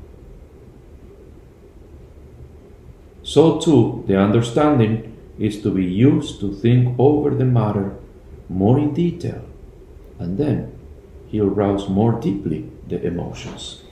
So 3.32 3.58
too, 3.58 4.04
the 4.06 4.18
understanding 4.20 5.16
is 5.38 5.62
to 5.62 5.70
be 5.70 5.86
used 5.86 6.38
to 6.40 6.52
think 6.52 6.94
over 6.98 7.30
the 7.30 7.46
matter 7.46 7.96
more 8.50 8.78
in 8.78 8.92
detail, 8.92 9.40
and 10.18 10.36
then 10.36 10.78
he'll 11.28 11.48
rouse 11.48 11.88
more 11.88 12.12
deeply 12.20 12.68
the 12.88 13.00
emotions. 13.02 13.84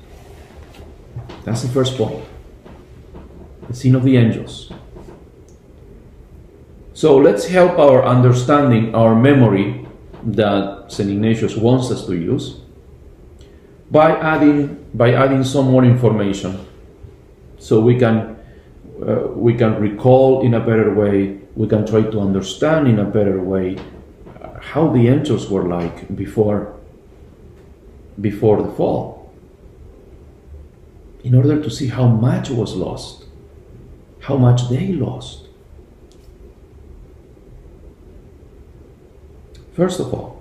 That's 1.45 1.63
the 1.63 1.73
first 1.73 1.97
point. 1.97 2.23
The 3.69 3.73
scene 3.73 3.95
of 3.95 4.05
the 4.05 4.19
angels. 4.19 4.71
So 6.93 7.17
let's 7.17 7.47
help 7.47 7.79
our 7.79 8.05
understanding, 8.05 8.95
our 8.95 9.15
memory 9.15 9.87
that 10.23 10.93
St. 10.93 11.09
Ignatius 11.09 11.57
wants 11.57 11.91
us 11.91 12.05
to 12.05 12.15
use 12.15 12.61
by 13.91 14.21
adding 14.21 14.85
by 14.93 15.15
adding 15.15 15.45
some 15.45 15.71
more 15.71 15.85
information 15.85 16.61
so 17.59 17.81
we 17.81 17.99
can 17.99 18.37
uh, 19.03 19.29
we 19.35 19.55
can 19.55 19.81
recall 19.81 20.43
in 20.43 20.55
a 20.55 20.61
better 20.61 20.95
way 20.95 21.39
we 21.57 21.67
can 21.67 21.87
try 21.87 22.03
to 22.03 22.21
understand 22.21 22.87
in 22.87 22.99
a 22.99 23.05
better 23.05 23.41
way 23.43 23.77
how 24.61 24.89
the 24.89 25.09
angels 25.09 25.49
were 25.51 25.65
like 25.65 26.15
before 26.15 26.77
before 28.21 28.63
the 28.63 28.71
fall. 28.73 29.33
In 31.25 31.35
order 31.35 31.63
to 31.63 31.71
see 31.71 31.89
how 31.89 32.07
much 32.07 32.51
was 32.51 32.75
lost 32.75 33.25
how 34.21 34.37
much 34.37 34.69
they 34.69 34.93
lost. 34.93 35.49
First 39.73 40.01
of 40.01 40.13
all 40.13 40.41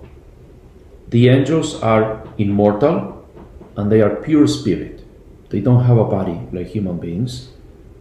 the 1.08 1.28
angels 1.28 1.82
are 1.82 2.22
immortal 2.38 3.26
and 3.76 3.90
they 3.90 4.00
are 4.00 4.14
pure 4.16 4.46
spirit. 4.46 5.04
They 5.48 5.60
don't 5.60 5.84
have 5.84 5.96
a 5.96 6.04
body 6.04 6.40
like 6.52 6.68
human 6.68 6.98
beings, 6.98 7.48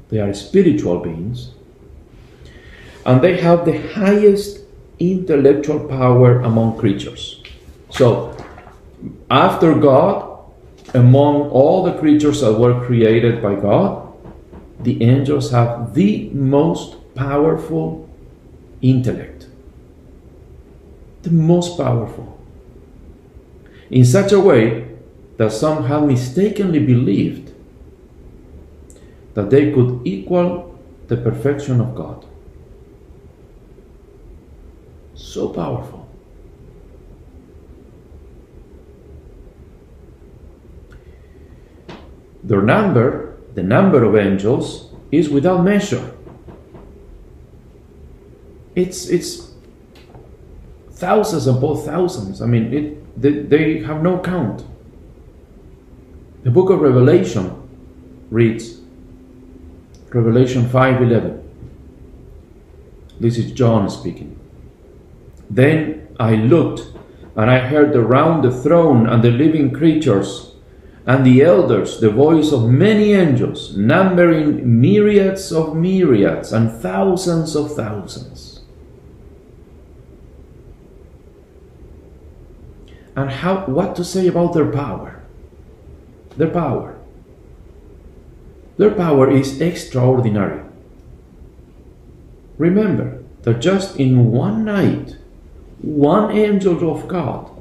they 0.10 0.20
are 0.20 0.34
spiritual 0.34 1.00
beings. 1.00 1.52
And 3.06 3.22
they 3.22 3.38
have 3.38 3.66
the 3.66 3.80
highest 3.94 4.60
intellectual 5.00 5.88
power 5.88 6.42
among 6.42 6.78
creatures. 6.78 7.42
So, 7.90 8.36
after 9.30 9.74
God, 9.76 10.30
among 10.94 11.50
all 11.50 11.84
the 11.84 11.98
creatures 11.98 12.42
that 12.42 12.54
were 12.54 12.86
created 12.86 13.42
by 13.42 13.56
God, 13.56 14.14
the 14.80 15.02
angels 15.04 15.52
have 15.52 15.94
the 15.94 16.30
most 16.30 16.96
powerful 17.16 18.10
intellect. 18.82 19.48
The 21.24 21.32
most 21.32 21.78
powerful. 21.78 22.40
In 23.92 24.06
such 24.06 24.32
a 24.32 24.40
way 24.40 24.88
that 25.38 25.52
some 25.52 25.86
have 25.86 26.04
mistakenly 26.04 26.80
believed 26.80 27.49
that 29.40 29.50
they 29.50 29.72
could 29.72 30.02
equal 30.04 30.78
the 31.08 31.16
perfection 31.16 31.80
of 31.80 31.96
God. 31.96 32.26
So 35.16 35.48
powerful. 35.48 36.10
Their 42.44 42.62
number, 42.62 43.38
the 43.56 43.64
number 43.64 44.04
of 44.04 44.18
angels, 44.18 44.92
is 45.10 45.30
without 45.30 45.64
measure. 45.64 46.12
It's, 48.76 49.08
it's 49.08 49.54
thousands 50.92 51.48
above 51.48 51.86
thousands. 51.86 52.42
I 52.42 52.46
mean, 52.46 52.74
it, 52.74 53.22
they, 53.22 53.32
they 53.44 53.80
have 53.84 54.04
no 54.04 54.20
count. 54.20 54.66
The 56.44 56.52
book 56.52 56.70
of 56.70 56.82
Revelation 56.82 57.56
reads 58.30 58.79
Revelation 60.12 60.66
5:11. 60.66 61.40
This 63.20 63.38
is 63.38 63.52
John 63.52 63.90
speaking. 63.90 64.36
Then 65.50 66.08
I 66.20 66.36
looked 66.36 66.88
and 67.36 67.50
I 67.50 67.60
heard 67.60 67.96
around 67.96 68.44
the 68.44 68.52
throne 68.52 69.08
and 69.08 69.24
the 69.24 69.32
living 69.32 69.72
creatures 69.72 70.56
and 71.06 71.26
the 71.26 71.42
elders 71.42 72.00
the 72.00 72.10
voice 72.10 72.52
of 72.52 72.70
many 72.70 73.14
angels, 73.14 73.76
numbering 73.78 74.80
myriads 74.82 75.52
of 75.52 75.76
myriads 75.76 76.54
and 76.54 76.72
thousands 76.72 77.56
of 77.56 77.76
thousands. 77.76 78.62
And 83.16 83.30
how 83.30 83.66
what 83.66 83.96
to 83.96 84.04
say 84.04 84.28
about 84.28 84.54
their 84.54 84.72
power? 84.72 85.20
their 86.40 86.50
power. 86.50 86.99
Their 88.80 88.92
power 88.92 89.30
is 89.30 89.60
extraordinary. 89.60 90.62
Remember 92.58 93.22
that 93.42 93.60
just 93.60 93.98
in 93.98 94.32
one 94.32 94.64
night, 94.64 95.18
one 95.82 96.32
angel 96.32 96.90
of 96.90 97.06
God 97.10 97.52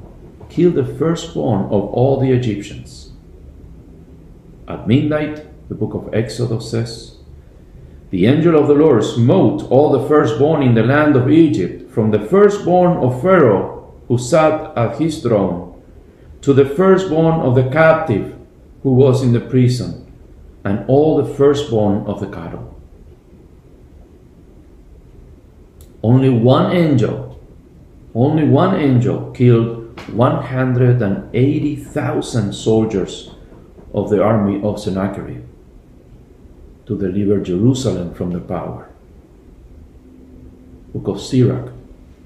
killed 0.49 0.75
the 0.75 0.85
firstborn 0.85 1.65
of 1.65 1.83
all 1.91 2.21
the 2.21 2.31
Egyptians. 2.31 3.11
At 4.65 4.87
midnight, 4.87 5.45
the 5.67 5.75
book 5.75 5.93
of 5.93 6.13
Exodus 6.13 6.71
says, 6.71 7.17
the 8.11 8.25
angel 8.25 8.57
of 8.57 8.69
the 8.69 8.73
Lord 8.73 9.03
smote 9.03 9.69
all 9.69 9.91
the 9.91 10.07
firstborn 10.07 10.63
in 10.63 10.73
the 10.73 10.83
land 10.83 11.17
of 11.17 11.29
Egypt, 11.29 11.91
from 11.91 12.11
the 12.11 12.25
firstborn 12.27 12.95
of 12.97 13.21
Pharaoh, 13.21 13.93
who 14.07 14.17
sat 14.17 14.71
at 14.77 15.01
his 15.01 15.21
throne, 15.21 15.83
to 16.39 16.53
the 16.53 16.65
firstborn 16.65 17.41
of 17.41 17.55
the 17.55 17.69
captive 17.69 18.37
who 18.83 18.93
was 18.93 19.21
in 19.21 19.33
the 19.33 19.41
prison, 19.41 20.08
and 20.63 20.85
all 20.87 21.17
the 21.17 21.33
firstborn 21.33 22.05
of 22.05 22.19
the 22.19 22.27
cattle. 22.27 22.79
Only 26.01 26.29
one 26.29 26.71
angel, 26.71 27.37
only 28.15 28.45
one 28.45 28.73
angel 28.75 29.31
killed 29.31 29.99
180,000 30.11 32.53
soldiers 32.53 33.31
of 33.93 34.09
the 34.09 34.23
army 34.23 34.63
of 34.63 34.79
Sennacherib 34.79 35.43
to 36.85 36.97
deliver 36.97 37.41
Jerusalem 37.41 38.13
from 38.13 38.31
the 38.31 38.39
power. 38.39 38.87
Book 40.93 41.07
of 41.07 41.19
Sirach, 41.21 41.73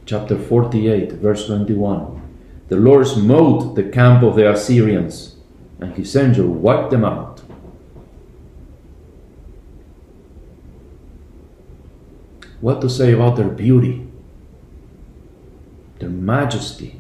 chapter 0.05 0.37
48, 0.37 1.13
verse 1.13 1.47
21. 1.47 2.21
The 2.69 2.77
Lord 2.77 3.07
smote 3.07 3.75
the 3.75 3.83
camp 3.83 4.23
of 4.23 4.35
the 4.35 4.49
Assyrians 4.49 5.35
and 5.79 5.93
his 5.95 6.15
angel 6.15 6.47
wiped 6.47 6.91
them 6.91 7.03
out. 7.03 7.32
What 12.63 12.79
to 12.79 12.89
say 12.89 13.11
about 13.11 13.35
their 13.35 13.49
beauty, 13.49 14.07
their 15.99 16.07
majesty? 16.07 16.97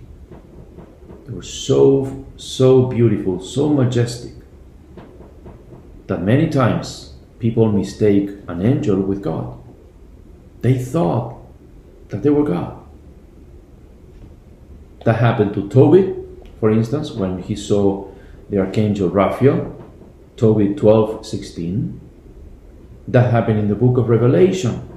They 1.25 1.31
were 1.31 1.41
so, 1.41 2.25
so 2.35 2.87
beautiful, 2.87 3.39
so 3.39 3.69
majestic, 3.69 4.33
that 6.07 6.21
many 6.21 6.49
times 6.49 7.13
people 7.39 7.71
mistake 7.71 8.29
an 8.49 8.61
angel 8.61 8.99
with 8.99 9.21
God. 9.21 9.57
They 10.59 10.77
thought 10.77 11.37
that 12.09 12.23
they 12.23 12.29
were 12.29 12.43
God. 12.43 12.83
That 15.05 15.15
happened 15.15 15.53
to 15.53 15.69
Tobit, 15.69 16.49
for 16.59 16.71
instance, 16.71 17.11
when 17.11 17.41
he 17.41 17.55
saw 17.55 18.11
the 18.49 18.59
archangel 18.59 19.07
Raphael, 19.07 19.81
Tobit 20.35 20.75
12 20.75 21.25
16. 21.25 22.01
That 23.07 23.31
happened 23.31 23.59
in 23.59 23.69
the 23.69 23.75
book 23.75 23.95
of 23.95 24.09
Revelation. 24.09 24.89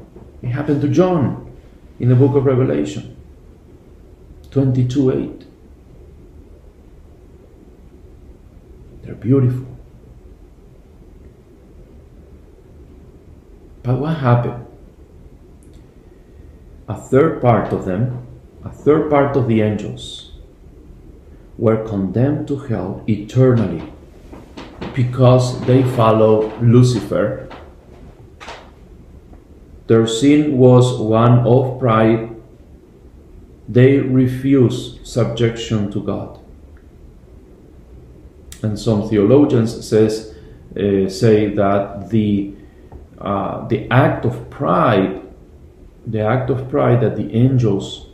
It 0.47 0.51
happened 0.51 0.81
to 0.83 0.89
John 0.89 1.53
in 1.99 2.09
the 2.09 2.15
book 2.15 2.37
of 2.37 2.47
Revelation 2.47 3.17
22 4.53 5.11
8. 5.11 5.47
They're 9.03 9.17
beautiful. 9.17 9.67
But 13.83 13.99
what 13.99 14.19
happened? 14.19 14.65
A 16.89 16.97
third 16.97 17.43
part 17.43 17.73
of 17.73 17.85
them, 17.85 18.25
a 18.65 18.71
third 18.71 19.11
part 19.11 19.37
of 19.37 19.49
the 19.49 19.63
angels, 19.63 20.31
were 21.59 21.85
condemned 21.89 22.47
to 22.47 22.57
hell 22.57 23.03
eternally 23.09 23.83
because 24.95 25.61
they 25.63 25.83
followed 25.83 26.63
Lucifer. 26.63 27.46
Their 29.87 30.07
sin 30.07 30.59
was 30.59 30.99
one 30.99 31.47
of 31.47 31.79
pride. 31.79 32.35
They 33.69 33.99
refused 33.99 35.07
subjection 35.07 35.91
to 35.93 36.03
God. 36.03 36.41
and 38.63 38.79
some 38.79 39.09
theologians 39.09 39.87
says 39.87 40.35
uh, 40.77 41.09
say 41.09 41.49
that 41.55 42.11
the 42.11 42.55
uh, 43.19 43.67
the 43.69 43.91
act 43.91 44.27
of 44.27 44.51
pride, 44.51 45.23
the 46.07 46.21
act 46.21 46.51
of 46.51 46.69
pride 46.69 47.01
that 47.01 47.17
the 47.17 47.35
angels 47.35 48.09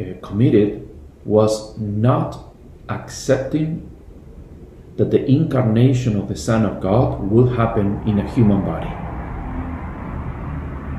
uh, 0.00 0.04
committed 0.22 0.88
was 1.24 1.78
not 1.78 2.52
accepting 2.88 3.88
that 4.96 5.10
the 5.12 5.24
incarnation 5.24 6.16
of 6.16 6.26
the 6.26 6.34
Son 6.34 6.64
of 6.64 6.80
God 6.80 7.20
would 7.30 7.56
happen 7.56 8.02
in 8.08 8.18
a 8.18 8.28
human 8.32 8.64
body. 8.64 9.05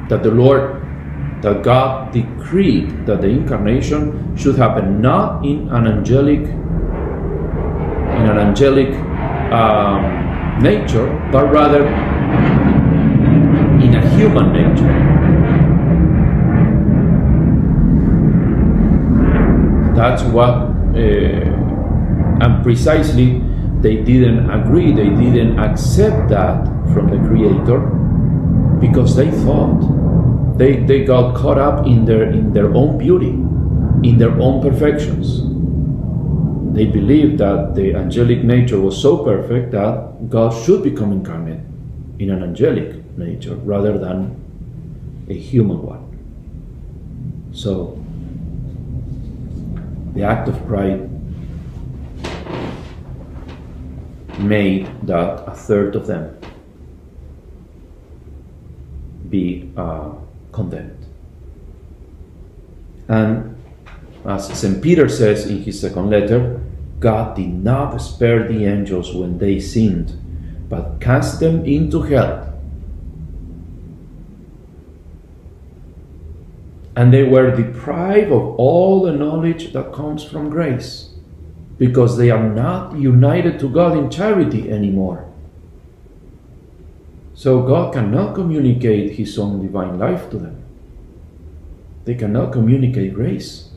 That 0.09 0.23
the 0.23 0.31
Lord, 0.31 0.81
that 1.41 1.63
God 1.63 2.13
decreed 2.13 3.05
that 3.05 3.21
the 3.21 3.27
incarnation 3.27 4.35
should 4.37 4.55
happen 4.55 5.01
not 5.01 5.45
in 5.45 5.67
an 5.69 5.85
angelic, 5.85 6.39
in 6.39 8.25
an 8.25 8.39
angelic 8.39 8.93
um, 9.51 10.61
nature, 10.61 11.07
but 11.31 11.51
rather 11.51 11.85
in 13.83 13.95
a 13.95 14.09
human 14.15 14.53
nature. 14.53 14.93
That's 19.93 20.23
what, 20.23 20.53
uh, 20.95 22.45
and 22.45 22.63
precisely 22.63 23.43
they 23.81 24.03
didn't 24.03 24.49
agree, 24.49 24.93
they 24.93 25.09
didn't 25.09 25.59
accept 25.59 26.29
that 26.29 26.65
from 26.93 27.09
the 27.09 27.17
Creator 27.27 28.06
because 28.79 29.15
they 29.15 29.31
thought 29.31 30.57
they, 30.57 30.77
they 30.77 31.03
got 31.03 31.35
caught 31.35 31.57
up 31.57 31.85
in 31.85 32.05
their 32.05 32.23
in 32.31 32.51
their 32.53 32.73
own 32.73 32.97
beauty, 32.97 33.29
in 34.07 34.17
their 34.17 34.31
own 34.39 34.61
perfections. 34.61 35.43
They 36.73 36.85
believed 36.85 37.39
that 37.39 37.75
the 37.75 37.95
angelic 37.95 38.43
nature 38.43 38.79
was 38.79 38.99
so 38.99 39.23
perfect 39.23 39.71
that 39.71 40.29
God 40.29 40.53
should 40.63 40.83
become 40.83 41.11
incarnate 41.11 41.61
in 42.19 42.29
an 42.29 42.43
angelic 42.43 43.17
nature 43.17 43.55
rather 43.55 43.97
than 43.97 44.35
a 45.29 45.33
human 45.33 45.81
one. 45.81 46.03
So 47.51 48.03
the 50.13 50.23
act 50.23 50.47
of 50.47 50.65
pride 50.67 51.09
made 54.39 54.87
that 55.03 55.43
a 55.47 55.55
third 55.55 55.95
of 55.95 56.05
them 56.07 56.37
be 59.37 59.71
uh, 59.77 60.09
condemned. 60.51 61.05
And 63.07 63.55
as 64.25 64.47
St. 64.59 64.81
Peter 64.81 65.07
says 65.07 65.45
in 65.45 65.63
his 65.63 65.79
second 65.79 66.09
letter, 66.09 66.59
God 66.99 67.35
did 67.35 67.53
not 67.53 67.95
spare 68.01 68.47
the 68.47 68.65
angels 68.65 69.13
when 69.13 69.37
they 69.37 69.59
sinned, 69.59 70.09
but 70.67 70.99
cast 70.99 71.39
them 71.39 71.63
into 71.65 72.01
hell. 72.01 72.43
And 76.95 77.13
they 77.13 77.23
were 77.23 77.55
deprived 77.55 78.31
of 78.31 78.43
all 78.57 79.03
the 79.03 79.13
knowledge 79.13 79.71
that 79.73 79.93
comes 79.93 80.23
from 80.23 80.49
grace 80.49 81.13
because 81.77 82.17
they 82.17 82.31
are 82.31 82.49
not 82.49 82.97
united 82.97 83.59
to 83.59 83.69
God 83.69 83.95
in 83.95 84.09
charity 84.09 84.71
anymore. 84.71 85.26
So 87.37 87.61
God 87.61 87.93
cannot 87.93 88.33
communicate 88.33 89.13
His 89.13 89.37
own 89.37 89.61
divine 89.61 89.99
life 89.99 90.27
to 90.31 90.39
them. 90.39 90.57
They 92.03 92.15
cannot 92.15 92.51
communicate 92.51 93.13
grace. 93.13 93.69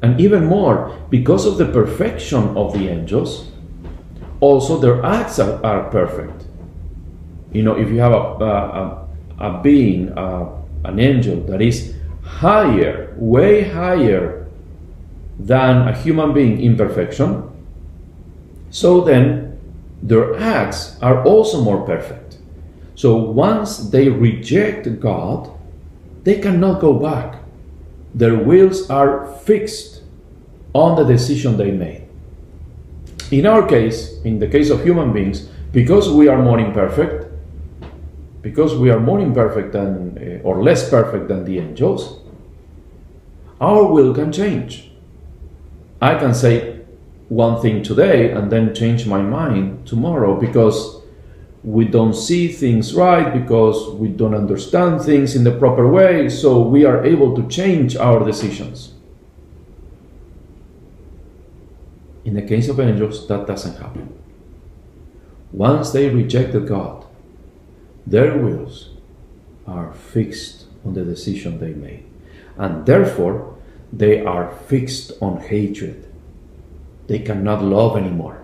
And 0.00 0.18
even 0.18 0.46
more, 0.46 0.96
because 1.10 1.44
of 1.44 1.58
the 1.58 1.66
perfection 1.66 2.56
of 2.56 2.72
the 2.72 2.88
angels, 2.88 3.52
also 4.40 4.78
their 4.78 5.04
acts 5.04 5.38
are, 5.38 5.62
are 5.62 5.90
perfect. 5.90 6.46
You 7.52 7.62
know, 7.62 7.76
if 7.76 7.90
you 7.90 8.00
have 8.00 8.12
a, 8.12 8.16
a, 8.16 9.08
a 9.38 9.60
being, 9.62 10.16
a, 10.16 10.48
an 10.84 10.98
angel 10.98 11.42
that 11.42 11.60
is 11.60 11.94
higher, 12.22 13.14
way 13.18 13.68
higher 13.68 14.48
than 15.38 15.88
a 15.88 15.94
human 15.94 16.32
being 16.32 16.58
in 16.58 16.74
perfection, 16.74 17.42
so 18.70 19.02
then 19.02 19.45
their 20.02 20.38
acts 20.38 20.98
are 21.00 21.24
also 21.24 21.62
more 21.62 21.84
perfect. 21.86 22.38
So 22.94 23.16
once 23.16 23.90
they 23.90 24.08
reject 24.08 25.00
God, 25.00 25.50
they 26.24 26.40
cannot 26.40 26.80
go 26.80 26.94
back. 26.98 27.42
Their 28.14 28.36
wills 28.36 28.88
are 28.90 29.26
fixed 29.44 30.02
on 30.72 30.96
the 30.96 31.04
decision 31.04 31.56
they 31.56 31.70
made. 31.70 32.02
In 33.30 33.46
our 33.46 33.66
case, 33.66 34.20
in 34.24 34.38
the 34.38 34.48
case 34.48 34.70
of 34.70 34.82
human 34.82 35.12
beings, 35.12 35.48
because 35.72 36.08
we 36.10 36.28
are 36.28 36.42
more 36.42 36.58
imperfect, 36.58 37.26
because 38.42 38.74
we 38.76 38.90
are 38.90 39.00
more 39.00 39.20
imperfect 39.20 39.72
than, 39.72 40.18
eh, 40.18 40.38
or 40.42 40.62
less 40.62 40.88
perfect 40.88 41.28
than 41.28 41.44
the 41.44 41.58
angels, 41.58 42.20
our 43.60 43.84
will 43.92 44.14
can 44.14 44.30
change. 44.32 44.90
I 46.00 46.14
can 46.14 46.34
say 46.34 46.75
one 47.28 47.60
thing 47.60 47.82
today 47.82 48.30
and 48.30 48.50
then 48.50 48.74
change 48.74 49.06
my 49.06 49.20
mind 49.20 49.86
tomorrow 49.86 50.38
because 50.38 51.02
we 51.64 51.84
don't 51.84 52.14
see 52.14 52.46
things 52.46 52.94
right, 52.94 53.32
because 53.32 53.90
we 53.94 54.08
don't 54.08 54.34
understand 54.34 55.02
things 55.02 55.34
in 55.34 55.42
the 55.42 55.50
proper 55.50 55.88
way, 55.88 56.28
so 56.28 56.60
we 56.60 56.84
are 56.84 57.04
able 57.04 57.34
to 57.34 57.48
change 57.48 57.96
our 57.96 58.24
decisions. 58.24 58.94
In 62.24 62.34
the 62.34 62.42
case 62.42 62.68
of 62.68 62.78
angels, 62.78 63.26
that 63.26 63.46
doesn't 63.46 63.78
happen. 63.78 64.16
Once 65.52 65.90
they 65.90 66.08
rejected 66.08 66.68
God, 66.68 67.04
their 68.06 68.38
wills 68.38 68.90
are 69.66 69.92
fixed 69.92 70.66
on 70.84 70.94
the 70.94 71.04
decision 71.04 71.58
they 71.58 71.72
made. 71.72 72.04
And 72.56 72.86
therefore, 72.86 73.56
they 73.92 74.24
are 74.24 74.52
fixed 74.68 75.12
on 75.20 75.40
hatred. 75.40 76.05
They 77.06 77.20
cannot 77.20 77.62
love 77.62 77.96
anymore. 77.96 78.42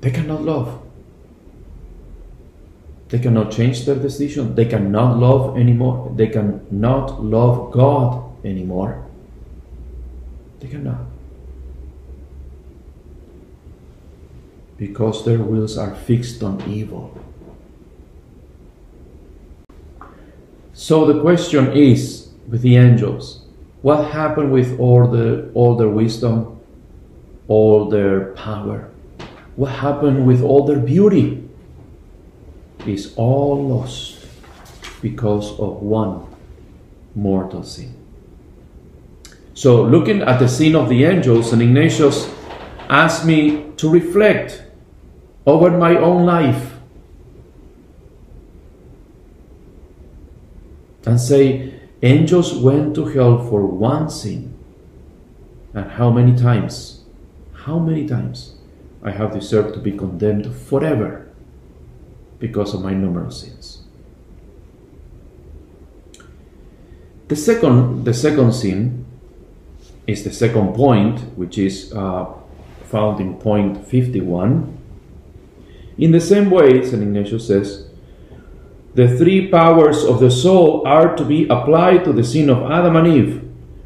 They 0.00 0.10
cannot 0.10 0.42
love. 0.42 0.82
They 3.08 3.18
cannot 3.18 3.50
change 3.52 3.86
their 3.86 3.96
decision. 3.96 4.54
They 4.54 4.66
cannot 4.66 5.18
love 5.18 5.56
anymore. 5.56 6.12
They 6.14 6.26
cannot 6.26 7.24
love 7.24 7.72
God 7.72 8.44
anymore. 8.44 9.04
They 10.60 10.68
cannot. 10.68 11.00
Because 14.76 15.24
their 15.24 15.38
wills 15.38 15.78
are 15.78 15.94
fixed 15.94 16.42
on 16.42 16.60
evil. 16.68 17.16
So 20.74 21.06
the 21.06 21.20
question 21.22 21.72
is 21.72 22.28
with 22.46 22.60
the 22.60 22.76
angels 22.76 23.46
what 23.86 24.10
happened 24.10 24.50
with 24.50 24.80
all, 24.80 25.06
the, 25.06 25.48
all 25.54 25.76
their 25.76 25.88
wisdom, 25.88 26.55
all 27.48 27.88
their 27.88 28.32
power? 28.32 28.90
What 29.56 29.72
happened 29.72 30.26
with 30.26 30.42
all 30.42 30.64
their 30.66 30.78
beauty? 30.78 31.42
Is 32.86 33.14
all 33.16 33.66
lost 33.66 34.26
because 35.02 35.50
of 35.58 35.82
one 35.82 36.24
mortal 37.14 37.62
sin. 37.62 37.94
So, 39.54 39.82
looking 39.82 40.22
at 40.22 40.38
the 40.38 40.48
sin 40.48 40.76
of 40.76 40.88
the 40.88 41.04
angels, 41.04 41.52
and 41.52 41.62
Ignatius 41.62 42.30
asked 42.88 43.24
me 43.24 43.72
to 43.78 43.88
reflect 43.88 44.62
over 45.46 45.70
my 45.70 45.96
own 45.96 46.26
life 46.26 46.74
and 51.06 51.20
say, 51.20 51.72
Angels 52.02 52.54
went 52.54 52.94
to 52.96 53.06
hell 53.06 53.38
for 53.48 53.64
one 53.66 54.10
sin. 54.10 54.54
And 55.72 55.90
how 55.92 56.10
many 56.10 56.36
times, 56.36 56.95
how 57.66 57.80
many 57.80 58.06
times 58.06 58.54
I 59.02 59.10
have 59.10 59.34
deserved 59.34 59.74
to 59.74 59.80
be 59.80 59.90
condemned 59.90 60.54
forever 60.54 61.28
because 62.38 62.72
of 62.72 62.80
my 62.80 62.94
numerous 62.94 63.40
sins. 63.40 63.82
The 67.26 67.34
second, 67.34 68.04
the 68.04 68.14
second 68.14 68.52
sin 68.52 69.04
is 70.06 70.22
the 70.22 70.32
second 70.32 70.74
point, 70.74 71.18
which 71.36 71.58
is 71.58 71.92
uh, 71.92 72.26
found 72.84 73.20
in 73.20 73.34
point 73.34 73.84
51. 73.84 74.78
In 75.98 76.12
the 76.12 76.20
same 76.20 76.50
way, 76.50 76.84
St. 76.84 77.02
Ignatius 77.02 77.48
says, 77.48 77.88
the 78.94 79.18
three 79.18 79.48
powers 79.48 80.04
of 80.04 80.20
the 80.20 80.30
soul 80.30 80.86
are 80.86 81.16
to 81.16 81.24
be 81.24 81.48
applied 81.48 82.04
to 82.04 82.12
the 82.12 82.22
sin 82.22 82.48
of 82.48 82.70
Adam 82.70 82.94
and 82.94 83.08
Eve. 83.08 83.42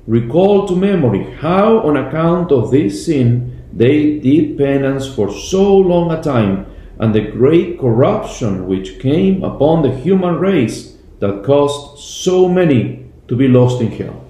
Recall 0.07 0.69
to 0.69 0.77
memory 0.77 1.33
how, 1.39 1.79
on 1.79 1.97
account 1.97 2.53
of 2.53 2.71
this 2.71 3.07
sin, 3.07 3.60
they 3.73 4.19
did 4.19 4.59
penance 4.59 5.07
for 5.07 5.33
so 5.33 5.77
long 5.77 6.11
a 6.11 6.23
time, 6.23 6.67
and 6.99 7.15
the 7.15 7.21
great 7.21 7.79
corruption 7.79 8.67
which 8.67 8.99
came 8.99 9.43
upon 9.43 9.83
the 9.83 9.95
human 9.95 10.39
race 10.39 10.97
that 11.21 11.45
caused 11.45 11.99
so 11.99 12.49
many 12.49 13.07
to 13.29 13.37
be 13.37 13.49
lost 13.49 13.81
in 13.81 13.91
hell. 13.91 14.25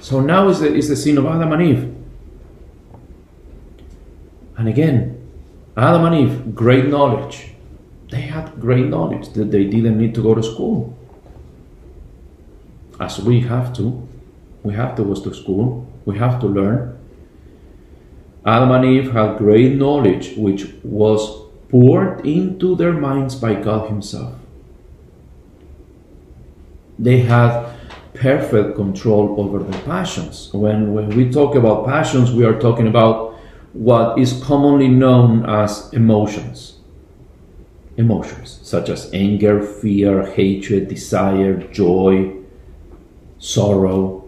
So 0.00 0.20
now 0.20 0.48
is 0.48 0.60
the, 0.60 0.74
is 0.74 0.88
the 0.88 0.96
sin 0.96 1.18
of 1.18 1.26
Adam 1.26 1.52
and 1.52 1.62
Eve. 1.62 1.94
And 4.56 4.68
again, 4.68 5.18
Adam 5.76 6.04
and 6.04 6.14
Eve, 6.14 6.54
great 6.54 6.86
knowledge. 6.86 7.52
They 8.10 8.22
had 8.22 8.60
great 8.60 8.86
knowledge 8.86 9.30
that 9.30 9.50
they 9.50 9.64
didn't 9.64 9.98
need 9.98 10.14
to 10.16 10.22
go 10.22 10.34
to 10.34 10.42
school. 10.42 10.98
As 13.00 13.20
we 13.20 13.40
have 13.40 13.72
to. 13.76 14.06
We 14.62 14.74
have 14.74 14.96
to 14.96 15.04
go 15.04 15.14
to 15.14 15.34
school. 15.34 15.88
We 16.04 16.18
have 16.18 16.40
to 16.40 16.46
learn. 16.46 16.91
Adam 18.44 18.70
and 18.72 18.84
Eve 18.84 19.12
had 19.12 19.38
great 19.38 19.76
knowledge 19.76 20.36
which 20.36 20.66
was 20.82 21.42
poured 21.68 22.26
into 22.26 22.74
their 22.74 22.92
minds 22.92 23.34
by 23.34 23.54
God 23.54 23.88
Himself. 23.88 24.34
They 26.98 27.20
had 27.20 27.72
perfect 28.14 28.76
control 28.76 29.40
over 29.40 29.58
their 29.60 29.82
passions. 29.82 30.52
When, 30.52 30.92
when 30.92 31.08
we 31.10 31.30
talk 31.30 31.54
about 31.54 31.86
passions, 31.86 32.32
we 32.32 32.44
are 32.44 32.58
talking 32.58 32.88
about 32.88 33.38
what 33.72 34.18
is 34.18 34.42
commonly 34.42 34.88
known 34.88 35.48
as 35.48 35.92
emotions. 35.92 36.78
Emotions 37.96 38.58
such 38.62 38.88
as 38.88 39.12
anger, 39.12 39.62
fear, 39.62 40.26
hatred, 40.32 40.88
desire, 40.88 41.56
joy, 41.68 42.34
sorrow. 43.38 44.21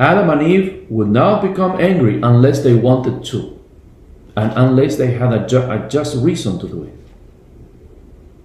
Adam 0.00 0.30
and 0.30 0.42
Eve 0.42 0.86
would 0.88 1.08
not 1.08 1.42
become 1.42 1.78
angry 1.78 2.18
unless 2.22 2.62
they 2.62 2.74
wanted 2.74 3.22
to, 3.22 3.60
and 4.34 4.50
unless 4.56 4.96
they 4.96 5.12
had 5.12 5.30
a, 5.30 5.46
ju- 5.46 5.70
a 5.70 5.86
just 5.90 6.16
reason 6.24 6.58
to 6.58 6.66
do 6.66 6.84
it. 6.84 6.94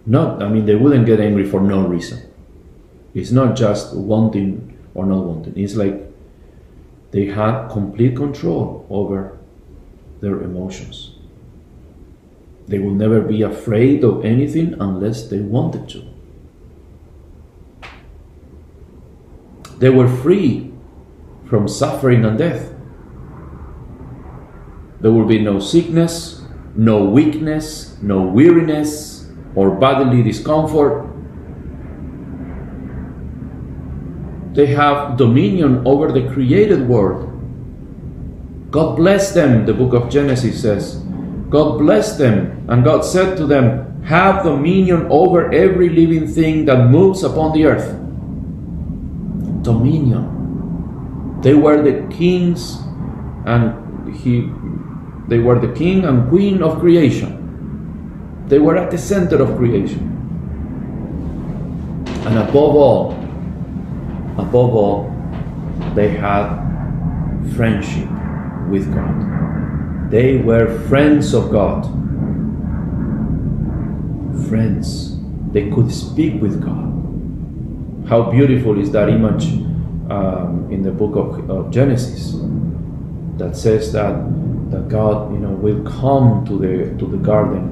No, 0.06 0.38
I 0.38 0.50
mean, 0.50 0.66
they 0.66 0.76
wouldn't 0.76 1.06
get 1.06 1.22
angry 1.22 1.46
for 1.46 1.62
no 1.62 1.88
reason. 1.88 2.30
It's 3.14 3.32
not 3.32 3.56
just 3.56 3.96
wanting 3.96 4.78
or 4.94 5.06
not 5.06 5.24
wanting. 5.24 5.58
It's 5.58 5.76
like 5.76 6.12
they 7.12 7.28
had 7.28 7.70
complete 7.70 8.18
control 8.18 8.86
over 8.90 9.38
their 10.20 10.42
emotions. 10.42 11.16
They 12.68 12.80
will 12.80 12.94
never 12.94 13.22
be 13.22 13.44
afraid 13.44 14.04
of 14.04 14.26
anything 14.26 14.76
unless 14.78 15.30
they 15.30 15.40
wanted 15.40 15.88
to. 15.90 16.04
They 19.78 19.90
were 19.90 20.10
free 20.10 20.74
from 21.48 21.68
suffering 21.68 22.26
and 22.26 22.38
death. 22.38 22.74
There 25.02 25.12
will 25.12 25.26
be 25.26 25.40
no 25.40 25.60
sickness, 25.60 26.42
no 26.76 27.04
weakness, 27.06 27.98
no 28.02 28.22
weariness, 28.24 29.28
or 29.56 29.72
bodily 29.72 30.24
discomfort. 30.24 31.08
They 34.54 34.68
have 34.68 35.18
dominion 35.18 35.86
over 35.86 36.12
the 36.12 36.28
created 36.34 36.88
world. 36.88 37.32
God 38.72 38.96
blessed 38.96 39.36
them, 39.36 39.66
the 39.66 39.74
book 39.74 39.94
of 39.94 40.10
Genesis 40.10 40.62
says. 40.62 40.96
God 41.50 41.78
blessed 41.78 42.18
them, 42.18 42.66
and 42.70 42.84
God 42.84 43.06
said 43.06 43.38
to 43.38 43.46
them, 43.46 44.02
Have 44.04 44.44
dominion 44.44 45.08
over 45.10 45.52
every 45.54 45.90
living 45.90 46.28
thing 46.28 46.66
that 46.66 46.90
moves 46.90 47.24
upon 47.24 47.54
the 47.54 47.66
earth. 47.66 47.92
Dominion. 49.64 50.35
They 51.46 51.54
were 51.54 51.80
the 51.80 52.08
kings 52.12 52.80
and 53.46 54.16
he 54.16 54.50
they 55.28 55.38
were 55.38 55.60
the 55.60 55.72
king 55.74 56.04
and 56.04 56.28
queen 56.28 56.64
of 56.64 56.80
creation. 56.80 58.48
They 58.48 58.58
were 58.58 58.76
at 58.76 58.90
the 58.90 58.98
center 58.98 59.44
of 59.44 59.56
creation. 59.56 60.10
And 62.26 62.40
above 62.40 62.76
all, 62.76 63.12
above 64.40 64.74
all, 64.74 65.14
they 65.94 66.10
had 66.10 66.50
friendship 67.56 68.10
with 68.68 68.92
God. 68.92 70.10
They 70.10 70.38
were 70.38 70.80
friends 70.88 71.36
of 71.36 71.52
God. 71.52 71.86
Friends. 74.50 75.20
They 75.52 75.70
could 75.70 75.92
speak 75.92 76.42
with 76.42 76.60
God. 76.60 76.90
How 78.10 78.32
beautiful 78.32 78.82
is 78.82 78.90
that 78.94 79.10
image 79.10 79.75
um, 80.10 80.68
in 80.72 80.82
the 80.84 80.92
book 80.92 81.16
of, 81.16 81.50
of 81.50 81.72
Genesis 81.72 82.36
that 83.38 83.56
says 83.58 83.92
that 83.94 84.14
that 84.72 84.88
God, 84.90 85.32
you 85.32 85.40
know, 85.40 85.52
will 85.52 85.84
come 85.84 86.46
to 86.46 86.58
the 86.58 86.98
to 86.98 87.06
the 87.06 87.18
garden 87.18 87.72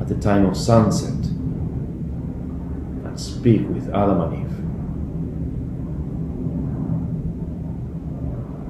at 0.00 0.08
the 0.08 0.14
time 0.16 0.46
of 0.46 0.56
sunset 0.56 1.12
and 3.04 3.18
speak 3.18 3.68
with 3.68 3.88
Adam 3.88 4.20
and 4.20 4.34
Eve. 4.40 4.50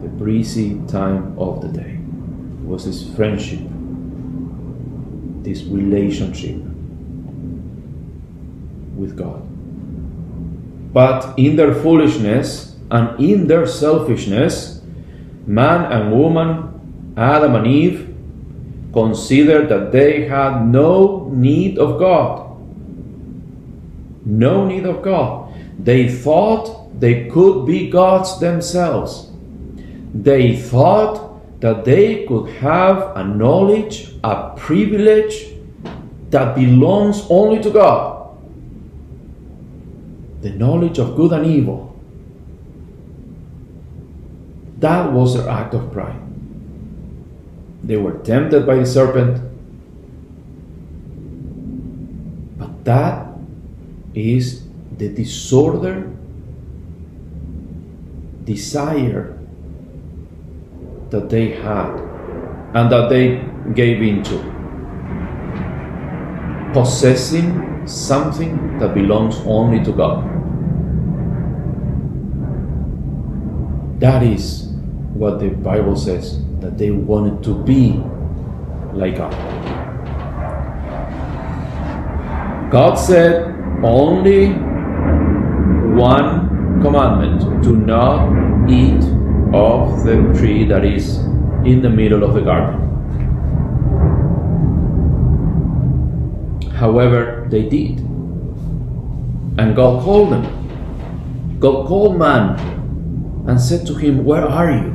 The 0.03 0.09
breezy 0.09 0.81
time 0.87 1.39
of 1.39 1.61
the 1.61 1.69
day 1.69 1.99
was 2.65 2.85
this 2.85 3.15
friendship, 3.15 3.61
this 5.43 5.63
relationship 5.65 6.57
with 8.97 9.17
God. 9.17 9.43
But 10.95 11.35
in 11.37 11.57
their 11.57 11.75
foolishness 11.75 12.77
and 12.89 13.19
in 13.19 13.49
their 13.49 13.67
selfishness, 13.67 14.81
man 15.45 15.91
and 15.91 16.13
woman, 16.13 17.15
Adam 17.17 17.57
and 17.57 17.67
Eve, 17.67 18.15
considered 18.93 19.69
that 19.69 19.91
they 19.91 20.29
had 20.29 20.65
no 20.65 21.29
need 21.35 21.79
of 21.79 21.99
God. 21.99 22.57
No 24.25 24.65
need 24.69 24.87
of 24.87 25.03
God. 25.03 25.53
They 25.83 26.09
thought 26.09 27.01
they 27.01 27.27
could 27.27 27.67
be 27.67 27.91
gods 27.91 28.39
themselves. 28.39 29.33
They 30.15 30.57
thought 30.57 31.61
that 31.61 31.85
they 31.85 32.25
could 32.27 32.51
have 32.63 33.17
a 33.17 33.25
knowledge, 33.25 34.15
a 34.23 34.55
privilege 34.57 35.57
that 36.31 36.55
belongs 36.55 37.27
only 37.29 37.61
to 37.65 37.71
God 37.71 38.14
the 40.45 40.51
knowledge 40.51 40.99
of 40.99 41.17
good 41.17 41.33
and 41.33 41.47
evil. 41.47 41.99
That 44.79 45.11
was 45.11 45.33
their 45.35 45.49
act 45.49 45.73
of 45.73 45.91
pride. 45.91 46.21
They 47.83 47.97
were 47.97 48.19
tempted 48.19 48.67
by 48.67 48.75
the 48.75 48.85
serpent. 48.85 49.41
But 52.59 52.85
that 52.85 53.27
is 54.13 54.65
the 54.99 55.09
disorder, 55.09 56.13
desire 58.45 59.39
that 61.09 61.31
they 61.31 61.53
had 61.53 61.89
and 62.75 62.93
that 62.93 63.09
they 63.09 63.49
gave 63.73 64.03
into. 64.03 64.37
Possessing 66.75 67.87
something 67.87 68.79
that 68.79 68.93
belongs 68.93 69.41
only 69.47 69.83
to 69.83 69.93
God. 69.93 70.34
That 74.05 74.23
is 74.23 74.65
what 75.15 75.41
the 75.41 75.49
Bible 75.49 75.97
says 75.97 76.39
that 76.61 76.77
they 76.77 76.91
wanted 76.91 77.43
to 77.45 77.55
be 77.65 77.93
like 78.93 79.17
God. 79.17 79.33
God 82.71 82.97
said 82.97 83.47
only 83.83 84.53
one 85.97 86.83
commandment 86.83 87.63
do 87.63 87.77
not 87.77 88.29
eat 88.69 89.03
of 89.55 90.05
the 90.05 90.17
tree 90.39 90.67
that 90.67 90.85
is 90.85 91.17
in 91.65 91.81
the 91.81 91.89
middle 91.89 92.25
of 92.25 92.35
the 92.35 92.43
garden. 92.43 92.83
However, 96.73 97.47
they 97.49 97.67
did. 97.71 98.01
And 99.57 99.75
God 99.75 100.05
called 100.05 100.31
them. 100.31 101.59
God 101.59 101.87
called 101.87 102.19
man 102.19 102.75
and 103.47 103.61
said 103.61 103.87
to 103.87 103.95
him, 103.95 104.25
Where 104.25 104.45
are 104.45 104.71
you? 104.71 104.91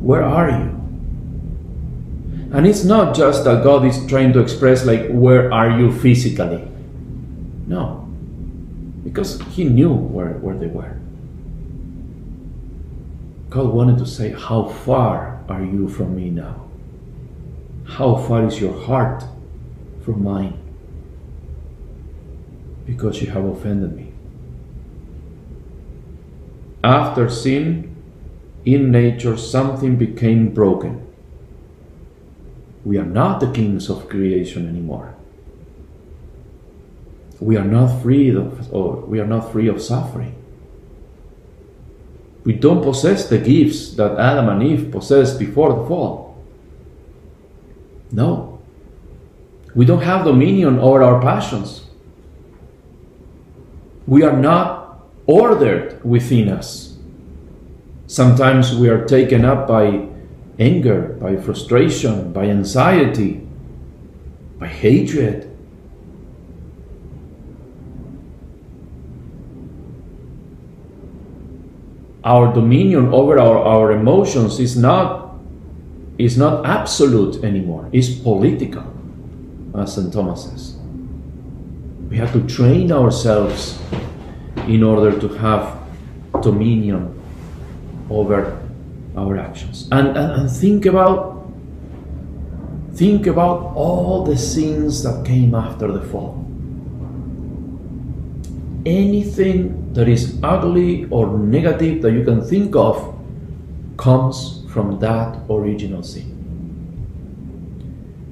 Where 0.00 0.22
are 0.22 0.50
you? 0.50 0.78
And 2.52 2.66
it's 2.66 2.84
not 2.84 3.14
just 3.14 3.44
that 3.44 3.62
God 3.62 3.84
is 3.84 4.06
trying 4.06 4.32
to 4.32 4.40
express, 4.40 4.86
like, 4.86 5.08
where 5.10 5.52
are 5.52 5.78
you 5.78 5.92
physically? 5.92 6.66
No. 7.66 8.08
Because 9.04 9.40
he 9.52 9.64
knew 9.64 9.92
where, 9.92 10.32
where 10.34 10.56
they 10.56 10.66
were. 10.68 10.98
God 13.50 13.66
wanted 13.66 13.98
to 13.98 14.06
say, 14.06 14.30
How 14.30 14.64
far 14.64 15.42
are 15.48 15.62
you 15.62 15.88
from 15.88 16.16
me 16.16 16.30
now? 16.30 16.68
How 17.84 18.16
far 18.16 18.46
is 18.46 18.60
your 18.60 18.78
heart 18.84 19.24
from 20.04 20.22
mine? 20.22 20.58
Because 22.86 23.20
you 23.20 23.30
have 23.30 23.44
offended 23.44 23.94
me. 23.94 24.07
After 26.88 27.28
sin, 27.28 27.94
in 28.64 28.90
nature, 28.90 29.36
something 29.36 29.96
became 29.96 30.54
broken. 30.54 31.06
We 32.82 32.96
are 32.96 33.04
not 33.04 33.40
the 33.40 33.52
kings 33.52 33.90
of 33.90 34.08
creation 34.08 34.66
anymore. 34.66 35.14
We 37.40 37.58
are 37.58 37.64
not 37.64 38.00
free 38.00 38.34
of, 38.34 38.72
or 38.72 38.96
we 39.04 39.20
are 39.20 39.26
not 39.26 39.52
free 39.52 39.68
of 39.68 39.82
suffering. 39.82 40.34
We 42.44 42.54
don't 42.54 42.82
possess 42.82 43.28
the 43.28 43.36
gifts 43.36 43.92
that 43.96 44.18
Adam 44.18 44.48
and 44.48 44.62
Eve 44.62 44.90
possessed 44.90 45.38
before 45.38 45.74
the 45.74 45.86
fall. 45.86 46.42
No. 48.10 48.62
We 49.74 49.84
don't 49.84 50.04
have 50.04 50.24
dominion 50.24 50.78
over 50.78 51.02
our 51.02 51.20
passions. 51.20 51.82
We 54.06 54.22
are 54.22 54.34
not 54.34 54.77
ordered 55.28 56.02
within 56.02 56.48
us. 56.48 56.96
Sometimes 58.06 58.74
we 58.74 58.88
are 58.88 59.04
taken 59.04 59.44
up 59.44 59.68
by 59.68 60.08
anger, 60.58 61.16
by 61.20 61.36
frustration, 61.36 62.32
by 62.32 62.46
anxiety, 62.46 63.46
by 64.58 64.66
hatred. 64.66 65.44
Our 72.24 72.52
dominion 72.52 73.12
over 73.12 73.38
our, 73.38 73.58
our 73.58 73.92
emotions 73.92 74.58
is 74.58 74.76
not, 74.76 75.34
is 76.16 76.38
not 76.38 76.64
absolute 76.64 77.44
anymore, 77.44 77.88
it's 77.92 78.08
political, 78.08 78.84
as 79.76 79.94
St. 79.94 80.10
Thomas 80.10 80.44
says. 80.44 80.76
We 82.08 82.16
have 82.16 82.32
to 82.32 82.40
train 82.46 82.90
ourselves 82.90 83.78
in 84.66 84.82
order 84.82 85.18
to 85.18 85.28
have 85.28 85.78
dominion 86.42 87.14
over 88.10 88.60
our 89.16 89.38
actions. 89.38 89.88
And, 89.90 90.08
and, 90.08 90.32
and 90.32 90.50
think 90.50 90.86
about 90.86 91.36
think 92.92 93.28
about 93.28 93.76
all 93.76 94.24
the 94.24 94.36
sins 94.36 95.04
that 95.04 95.24
came 95.24 95.54
after 95.54 95.92
the 95.92 96.00
fall. 96.00 96.44
Anything 98.84 99.92
that 99.92 100.08
is 100.08 100.38
ugly 100.42 101.04
or 101.10 101.38
negative 101.38 102.02
that 102.02 102.12
you 102.12 102.24
can 102.24 102.42
think 102.42 102.74
of 102.74 103.14
comes 103.96 104.64
from 104.70 104.98
that 105.00 105.38
original 105.48 106.02
sin. 106.02 106.34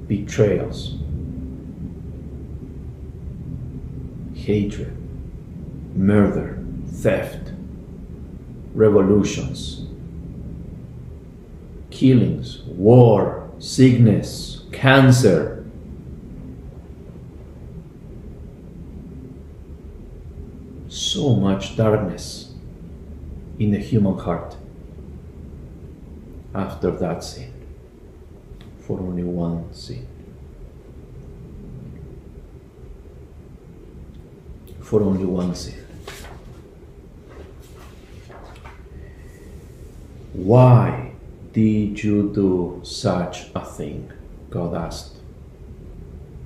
Betrayals, 0.07 0.95
hatred, 4.33 4.96
murder, 5.97 6.63
theft, 6.91 7.51
revolutions, 8.75 9.87
killings, 11.89 12.59
war, 12.67 13.49
sickness, 13.57 14.61
cancer. 14.71 15.65
So 20.87 21.35
much 21.35 21.75
darkness 21.75 22.53
in 23.57 23.71
the 23.71 23.79
human 23.79 24.19
heart 24.19 24.55
after 26.53 26.91
that 26.91 27.23
sin, 27.23 27.51
for 28.79 28.99
only 28.99 29.23
one 29.23 29.73
sin. 29.73 30.07
For 34.79 35.01
only 35.01 35.25
one 35.25 35.53
sin. 35.55 35.86
Why 40.33 41.13
did 41.53 42.03
you 42.03 42.31
do 42.33 42.81
such 42.83 43.47
a 43.55 43.65
thing? 43.65 44.11
God 44.49 44.75
asked 44.75 45.17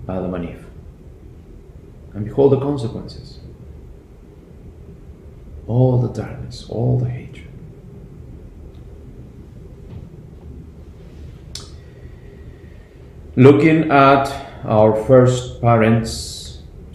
Adam 0.07 0.33
and 0.33 0.49
Eve. 0.49 0.65
And 2.13 2.25
behold 2.25 2.53
the 2.53 2.59
consequences. 2.59 3.39
All 5.67 5.99
the 5.99 6.09
darkness, 6.09 6.65
all 6.69 6.99
the 6.99 7.09
hatred. 7.09 7.47
Looking 13.35 13.91
at 13.91 14.27
our 14.65 14.93
first 15.05 15.61
parents, 15.61 16.40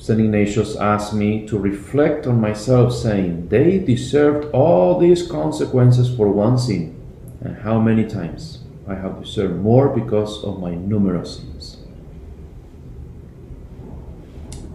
St. 0.07 0.21
Ignatius 0.21 0.77
asked 0.77 1.15
me 1.15 1.45
to 1.49 1.59
reflect 1.59 2.29
on 2.29 2.41
myself, 2.41 2.95
saying, 2.95 3.49
They 3.49 3.81
deserved 3.81 4.49
all 4.55 5.01
these 5.01 5.27
consequences 5.27 6.17
for 6.17 6.29
one 6.29 6.59
sin, 6.59 6.95
and 7.41 7.57
how 7.57 7.81
many 7.81 8.05
times 8.05 8.61
I 8.87 8.95
have 8.95 9.21
deserved 9.21 9.57
more 9.57 9.89
because 9.89 10.45
of 10.45 10.61
my 10.61 10.77
numerous 10.77 11.39
sins. 11.39 11.79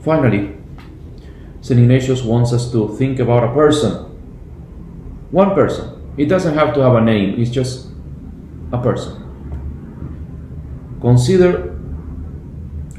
Finally, 0.03 0.53
St. 1.61 1.79
Ignatius 1.79 2.23
wants 2.23 2.51
us 2.51 2.69
to 2.73 2.93
think 2.97 3.19
about 3.19 3.45
a 3.45 3.53
person. 3.53 3.93
One 5.31 5.55
person. 5.55 6.13
It 6.17 6.25
doesn't 6.25 6.55
have 6.55 6.73
to 6.73 6.81
have 6.81 6.95
a 6.95 7.01
name, 7.01 7.39
it's 7.39 7.51
just 7.51 7.87
a 8.73 8.83
person. 8.83 9.15
Consider 10.99 11.79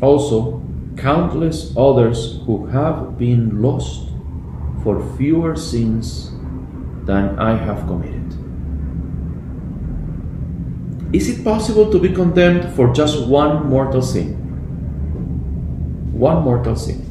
also 0.00 0.61
countless 1.02 1.74
others 1.76 2.40
who 2.46 2.66
have 2.66 3.18
been 3.18 3.60
lost 3.60 4.08
for 4.84 5.02
fewer 5.16 5.56
sins 5.56 6.30
than 7.04 7.36
I 7.38 7.56
have 7.56 7.86
committed. 7.88 8.22
Is 11.12 11.28
it 11.28 11.44
possible 11.44 11.90
to 11.90 11.98
be 11.98 12.08
condemned 12.08 12.74
for 12.74 12.94
just 12.94 13.26
one 13.26 13.68
mortal 13.68 14.00
sin? 14.00 14.34
One 16.12 16.44
mortal 16.44 16.76
sin. 16.76 17.08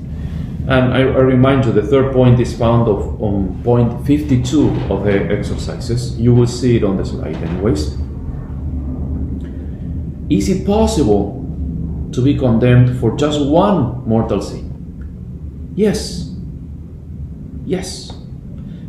And 0.69 0.93
I, 0.93 1.01
I 1.01 1.21
remind 1.35 1.65
you, 1.65 1.73
the 1.73 1.83
third 1.83 2.13
point 2.13 2.39
is 2.39 2.57
found 2.57 2.87
of, 2.87 3.21
on 3.21 3.61
point 3.63 4.07
52 4.07 4.69
of 4.89 5.03
the 5.03 5.29
exercises. 5.29 6.17
You 6.17 6.33
will 6.33 6.47
see 6.47 6.77
it 6.77 6.83
on 6.83 6.95
the 6.95 7.05
slide, 7.05 7.35
anyways. 7.35 7.97
Is 10.29 10.47
it 10.47 10.65
possible 10.65 11.40
to 12.13 12.21
be 12.21 12.37
condemned 12.37 12.99
for 12.99 13.15
just 13.17 13.41
one 13.45 14.07
mortal 14.07 14.41
sin? 14.41 15.73
Yes. 15.75 16.33
Yes. 17.65 18.11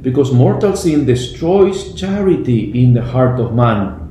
Because 0.03 0.33
mortal 0.33 0.77
sin 0.77 1.05
destroys 1.05 1.95
charity 1.95 2.83
in 2.83 2.95
the 2.95 3.03
heart 3.03 3.39
of 3.39 3.55
man 3.55 4.03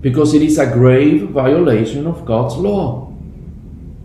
because 0.00 0.34
it 0.34 0.42
is 0.42 0.58
a 0.58 0.70
grave 0.70 1.30
violation 1.30 2.06
of 2.06 2.26
God's 2.26 2.56
law. 2.56 3.10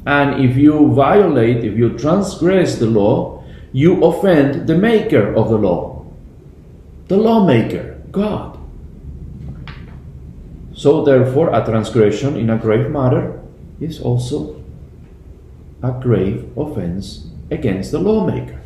And 0.05 0.43
if 0.43 0.55
you 0.55 0.93
violate, 0.93 1.65
if 1.65 1.77
you 1.77 1.97
transgress 1.97 2.79
the 2.79 2.85
law, 2.85 3.43
you 3.73 4.03
offend 4.03 4.65
the 4.65 4.77
maker 4.77 5.35
of 5.35 5.49
the 5.49 5.57
law, 5.57 6.05
the 7.09 7.17
lawmaker, 7.17 8.01
God. 8.11 8.57
So, 10.73 11.03
therefore, 11.03 11.53
a 11.53 11.65
transgression 11.65 12.37
in 12.37 12.49
a 12.49 12.57
grave 12.57 12.89
matter 12.89 13.38
is 13.79 13.99
also 14.01 14.61
a 15.81 15.91
grave 15.91 16.51
offense 16.57 17.27
against 17.49 17.91
the 17.91 17.99
lawmaker. 17.99 18.61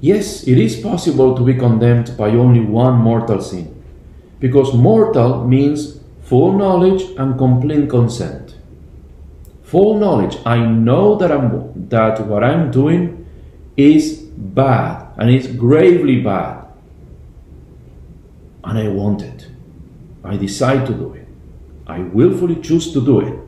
Yes, 0.00 0.46
it 0.46 0.56
is 0.56 0.80
possible 0.80 1.36
to 1.36 1.44
be 1.44 1.54
condemned 1.54 2.16
by 2.16 2.30
only 2.30 2.60
one 2.60 2.94
mortal 2.94 3.42
sin, 3.42 3.82
because 4.38 4.72
mortal 4.72 5.46
means 5.46 6.00
full 6.22 6.56
knowledge 6.56 7.02
and 7.18 7.36
complete 7.36 7.90
consent. 7.90 8.54
Full 9.62 9.98
knowledge, 9.98 10.38
I 10.46 10.64
know 10.64 11.16
that, 11.16 11.30
I'm, 11.30 11.88
that 11.90 12.26
what 12.26 12.42
I'm 12.42 12.70
doing 12.70 13.26
is 13.76 14.18
bad 14.18 15.12
and 15.18 15.28
it's 15.30 15.46
gravely 15.46 16.22
bad, 16.22 16.66
and 18.64 18.78
I 18.78 18.88
want 18.88 19.20
it. 19.22 19.49
I 20.22 20.36
decide 20.36 20.86
to 20.86 20.94
do 20.94 21.14
it. 21.14 21.26
I 21.86 22.00
willfully 22.00 22.56
choose 22.56 22.92
to 22.92 23.04
do 23.04 23.20
it. 23.20 23.38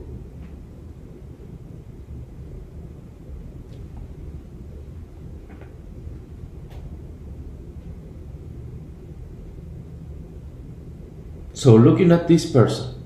So, 11.52 11.76
looking 11.76 12.10
at 12.10 12.26
this 12.26 12.50
person, 12.50 13.00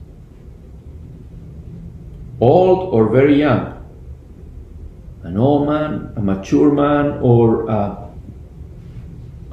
old 2.40 2.94
or 2.94 3.10
very 3.10 3.38
young, 3.38 3.84
an 5.24 5.36
old 5.36 5.66
man, 5.66 6.14
a 6.16 6.22
mature 6.22 6.72
man, 6.72 7.18
or 7.20 7.68
a, 7.68 8.08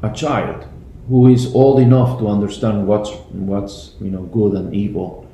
a 0.03 0.13
child 0.13 0.67
who 1.09 1.27
is 1.27 1.53
old 1.53 1.79
enough 1.79 2.19
to 2.19 2.27
understand 2.27 2.87
what's 2.87 3.11
what's 3.31 3.95
you 3.99 4.09
know 4.09 4.23
good 4.23 4.53
and 4.53 4.73
evil. 4.73 5.29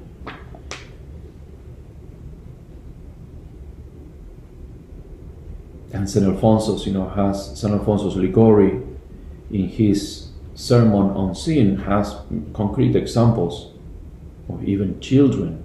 And 5.91 6.07
Saint 6.07 6.25
Alphonsus, 6.25 6.85
you 6.85 6.93
know, 6.93 7.09
has 7.09 7.59
Saint 7.59 7.73
Alphonsus 7.73 8.15
Liguori 8.15 8.81
in 9.51 9.67
his 9.67 10.29
sermon 10.53 11.09
on 11.11 11.33
sin 11.33 11.77
has 11.77 12.15
concrete 12.53 12.95
examples 12.95 13.71
of 14.49 14.63
even 14.67 14.99
children 14.99 15.63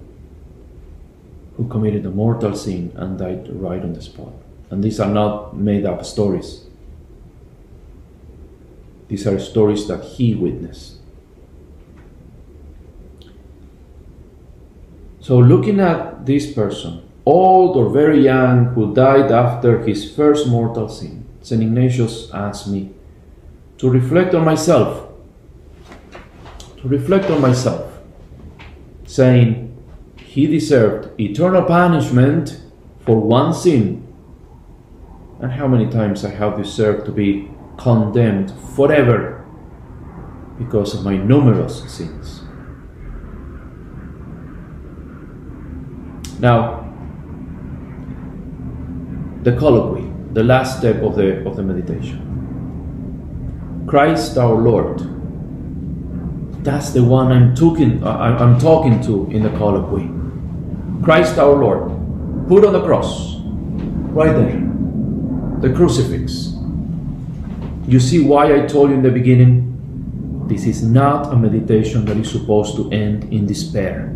who 1.57 1.67
committed 1.67 2.05
a 2.05 2.09
mortal 2.09 2.55
sin 2.55 2.91
and 2.95 3.19
died 3.19 3.47
right 3.61 3.81
on 3.81 3.93
the 3.93 4.01
spot. 4.01 4.33
And 4.69 4.83
these 4.83 4.99
are 4.99 5.11
not 5.11 5.55
made 5.55 5.85
up 5.85 6.05
stories. 6.05 6.64
These 9.07 9.27
are 9.27 9.39
stories 9.39 9.87
that 9.87 10.03
he 10.03 10.33
witnessed. 10.35 10.95
So, 15.19 15.39
looking 15.39 15.79
at 15.79 16.25
this 16.25 16.51
person, 16.51 17.01
old 17.25 17.77
or 17.77 17.89
very 17.89 18.23
young, 18.23 18.65
who 18.75 18.93
died 18.93 19.31
after 19.31 19.79
his 19.79 20.13
first 20.15 20.47
mortal 20.47 20.87
sin, 20.87 21.25
St. 21.41 21.61
Ignatius 21.61 22.29
asked 22.31 22.67
me 22.67 22.93
to 23.77 23.89
reflect 23.89 24.33
on 24.33 24.45
myself, 24.45 25.09
to 26.77 26.87
reflect 26.87 27.29
on 27.29 27.41
myself, 27.41 27.91
saying 29.05 29.75
he 30.17 30.47
deserved 30.47 31.19
eternal 31.19 31.63
punishment 31.63 32.61
for 32.99 33.19
one 33.19 33.53
sin, 33.53 34.05
and 35.39 35.51
how 35.51 35.67
many 35.67 35.89
times 35.89 36.23
I 36.23 36.29
have 36.29 36.57
deserved 36.57 37.05
to 37.05 37.11
be 37.11 37.49
condemned 37.77 38.51
forever 38.75 39.45
because 40.57 40.93
of 40.93 41.03
my 41.03 41.17
numerous 41.17 41.83
sins. 41.91 42.41
Now, 46.39 46.93
the 49.43 49.55
colloquy, 49.55 50.11
the 50.33 50.43
last 50.43 50.79
step 50.79 51.01
of 51.01 51.15
the, 51.15 51.45
of 51.47 51.55
the 51.55 51.63
meditation. 51.63 52.21
Christ 53.87 54.37
our 54.37 54.55
Lord. 54.55 54.99
That's 56.63 56.89
the 56.91 57.03
one 57.03 57.31
I'm 57.31 57.53
talking, 57.55 58.03
I'm 58.03 58.59
talking 58.59 59.01
to 59.03 59.29
in 59.29 59.43
the 59.43 59.51
colloquy. 59.51 60.09
Christ 61.03 61.37
our 61.37 61.53
Lord, 61.53 61.91
put 62.47 62.65
on 62.65 62.73
the 62.73 62.83
cross, 62.83 63.35
right 64.15 64.33
there, 64.33 64.59
the 65.61 65.75
crucifix. 65.75 66.54
You 67.87 67.99
see 67.99 68.23
why 68.23 68.55
I 68.55 68.65
told 68.65 68.89
you 68.89 68.95
in 68.95 69.03
the 69.03 69.11
beginning? 69.11 70.47
This 70.47 70.65
is 70.65 70.83
not 70.83 71.31
a 71.31 71.35
meditation 71.35 72.05
that 72.05 72.17
is 72.17 72.31
supposed 72.31 72.75
to 72.77 72.91
end 72.91 73.31
in 73.33 73.45
despair. 73.45 74.15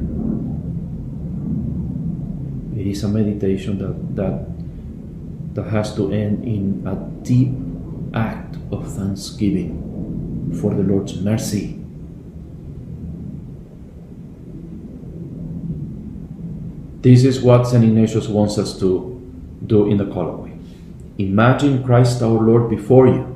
It 2.76 2.88
is 2.88 3.04
a 3.04 3.08
meditation 3.08 3.78
that, 3.78 4.16
that, 4.16 5.56
that 5.56 5.70
has 5.70 5.96
to 5.96 6.12
end 6.12 6.44
in 6.44 6.88
a 6.88 6.96
deep 7.24 7.54
act 8.16 8.58
of 8.72 8.92
thanksgiving 8.92 10.58
for 10.62 10.74
the 10.74 10.82
Lord's 10.82 11.20
mercy. 11.20 11.80
This 17.02 17.24
is 17.24 17.42
what 17.42 17.66
St. 17.66 17.84
Ignatius 17.84 18.28
wants 18.28 18.58
us 18.58 18.78
to 18.80 19.16
do 19.66 19.90
in 19.90 19.98
the 19.98 20.06
colloquy. 20.06 20.54
Imagine 21.18 21.84
Christ 21.84 22.22
our 22.22 22.30
Lord 22.30 22.70
before 22.70 23.08
you, 23.08 23.29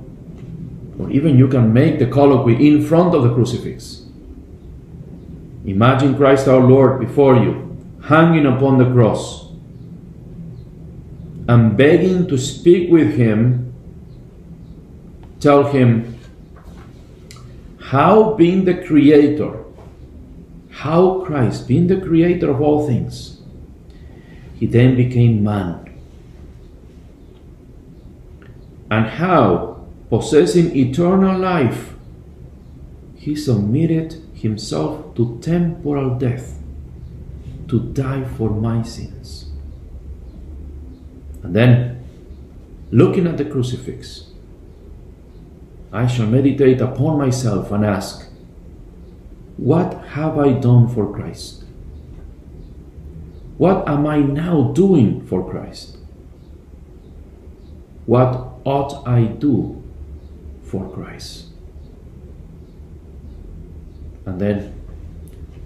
or 1.00 1.10
even 1.12 1.38
you 1.38 1.48
can 1.48 1.74
make 1.74 2.00
the 2.00 2.08
colloquy 2.08 2.68
in 2.68 2.86
front 2.86 3.16
of 3.16 3.24
the 3.24 3.34
crucifix. 3.34 4.06
Imagine 5.66 6.16
Christ 6.16 6.48
our 6.48 6.60
Lord 6.60 7.00
before 7.00 7.36
you, 7.36 7.78
hanging 8.04 8.46
upon 8.46 8.78
the 8.78 8.91
cross 8.91 9.44
and 11.48 11.76
begging 11.76 12.28
to 12.28 12.38
speak 12.38 12.91
with 12.91 13.16
him, 13.16 13.74
tell 15.39 15.64
him 15.64 16.20
how 17.80 18.34
being 18.34 18.66
the 18.66 18.84
creator, 18.86 19.64
how 20.70 21.22
Christ, 21.26 21.68
being 21.68 21.88
the 21.88 22.00
creator 22.00 22.50
of 22.50 22.62
all 22.62 22.88
things, 22.88 23.41
he 24.56 24.66
then 24.66 24.96
became 24.96 25.44
man. 25.44 25.80
And 28.89 29.06
how, 29.08 29.73
possessing 30.14 30.78
eternal 30.78 31.39
life, 31.39 31.95
he 33.16 33.36
submitted 33.36 34.14
himself 34.36 35.16
to 35.16 35.39
temporal 35.41 36.20
death 36.20 36.59
to 37.68 37.80
die 37.80 38.24
for 38.24 38.51
my 38.51 38.84
sins. 38.84 39.49
And 41.41 41.55
then, 41.55 42.05
looking 42.91 43.26
at 43.26 43.38
the 43.38 43.45
crucifix, 43.45 44.28
I 45.91 46.05
shall 46.05 46.28
meditate 46.28 46.80
upon 46.80 47.18
myself 47.18 47.72
and 47.72 47.84
ask, 47.84 48.30
What 49.57 49.95
have 50.09 50.38
I 50.38 50.53
done 50.53 50.89
for 50.89 51.11
Christ? 51.11 51.64
What 53.57 53.89
am 53.89 54.05
I 54.05 54.20
now 54.20 54.74
doing 54.74 55.26
for 55.26 55.49
Christ? 55.49 55.97
What 58.05 58.59
ought 58.64 59.07
I 59.07 59.24
do 59.24 59.83
for 60.74 60.90
Christ? 60.90 61.50
And 64.26 64.42
then 64.42 64.74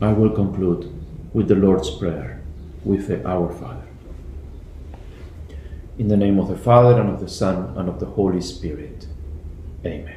I 0.01 0.11
will 0.11 0.31
conclude 0.31 0.93
with 1.33 1.47
the 1.47 1.55
Lord's 1.55 1.89
Prayer, 1.89 2.41
with 2.83 3.07
the 3.07 3.25
Our 3.25 3.53
Father. 3.53 3.87
In 5.97 6.09
the 6.09 6.17
name 6.17 6.37
of 6.39 6.49
the 6.49 6.57
Father, 6.57 6.99
and 6.99 7.09
of 7.09 7.21
the 7.21 7.29
Son, 7.29 7.77
and 7.77 7.87
of 7.87 8.01
the 8.01 8.05
Holy 8.05 8.41
Spirit. 8.41 9.07
Amen. 9.85 10.16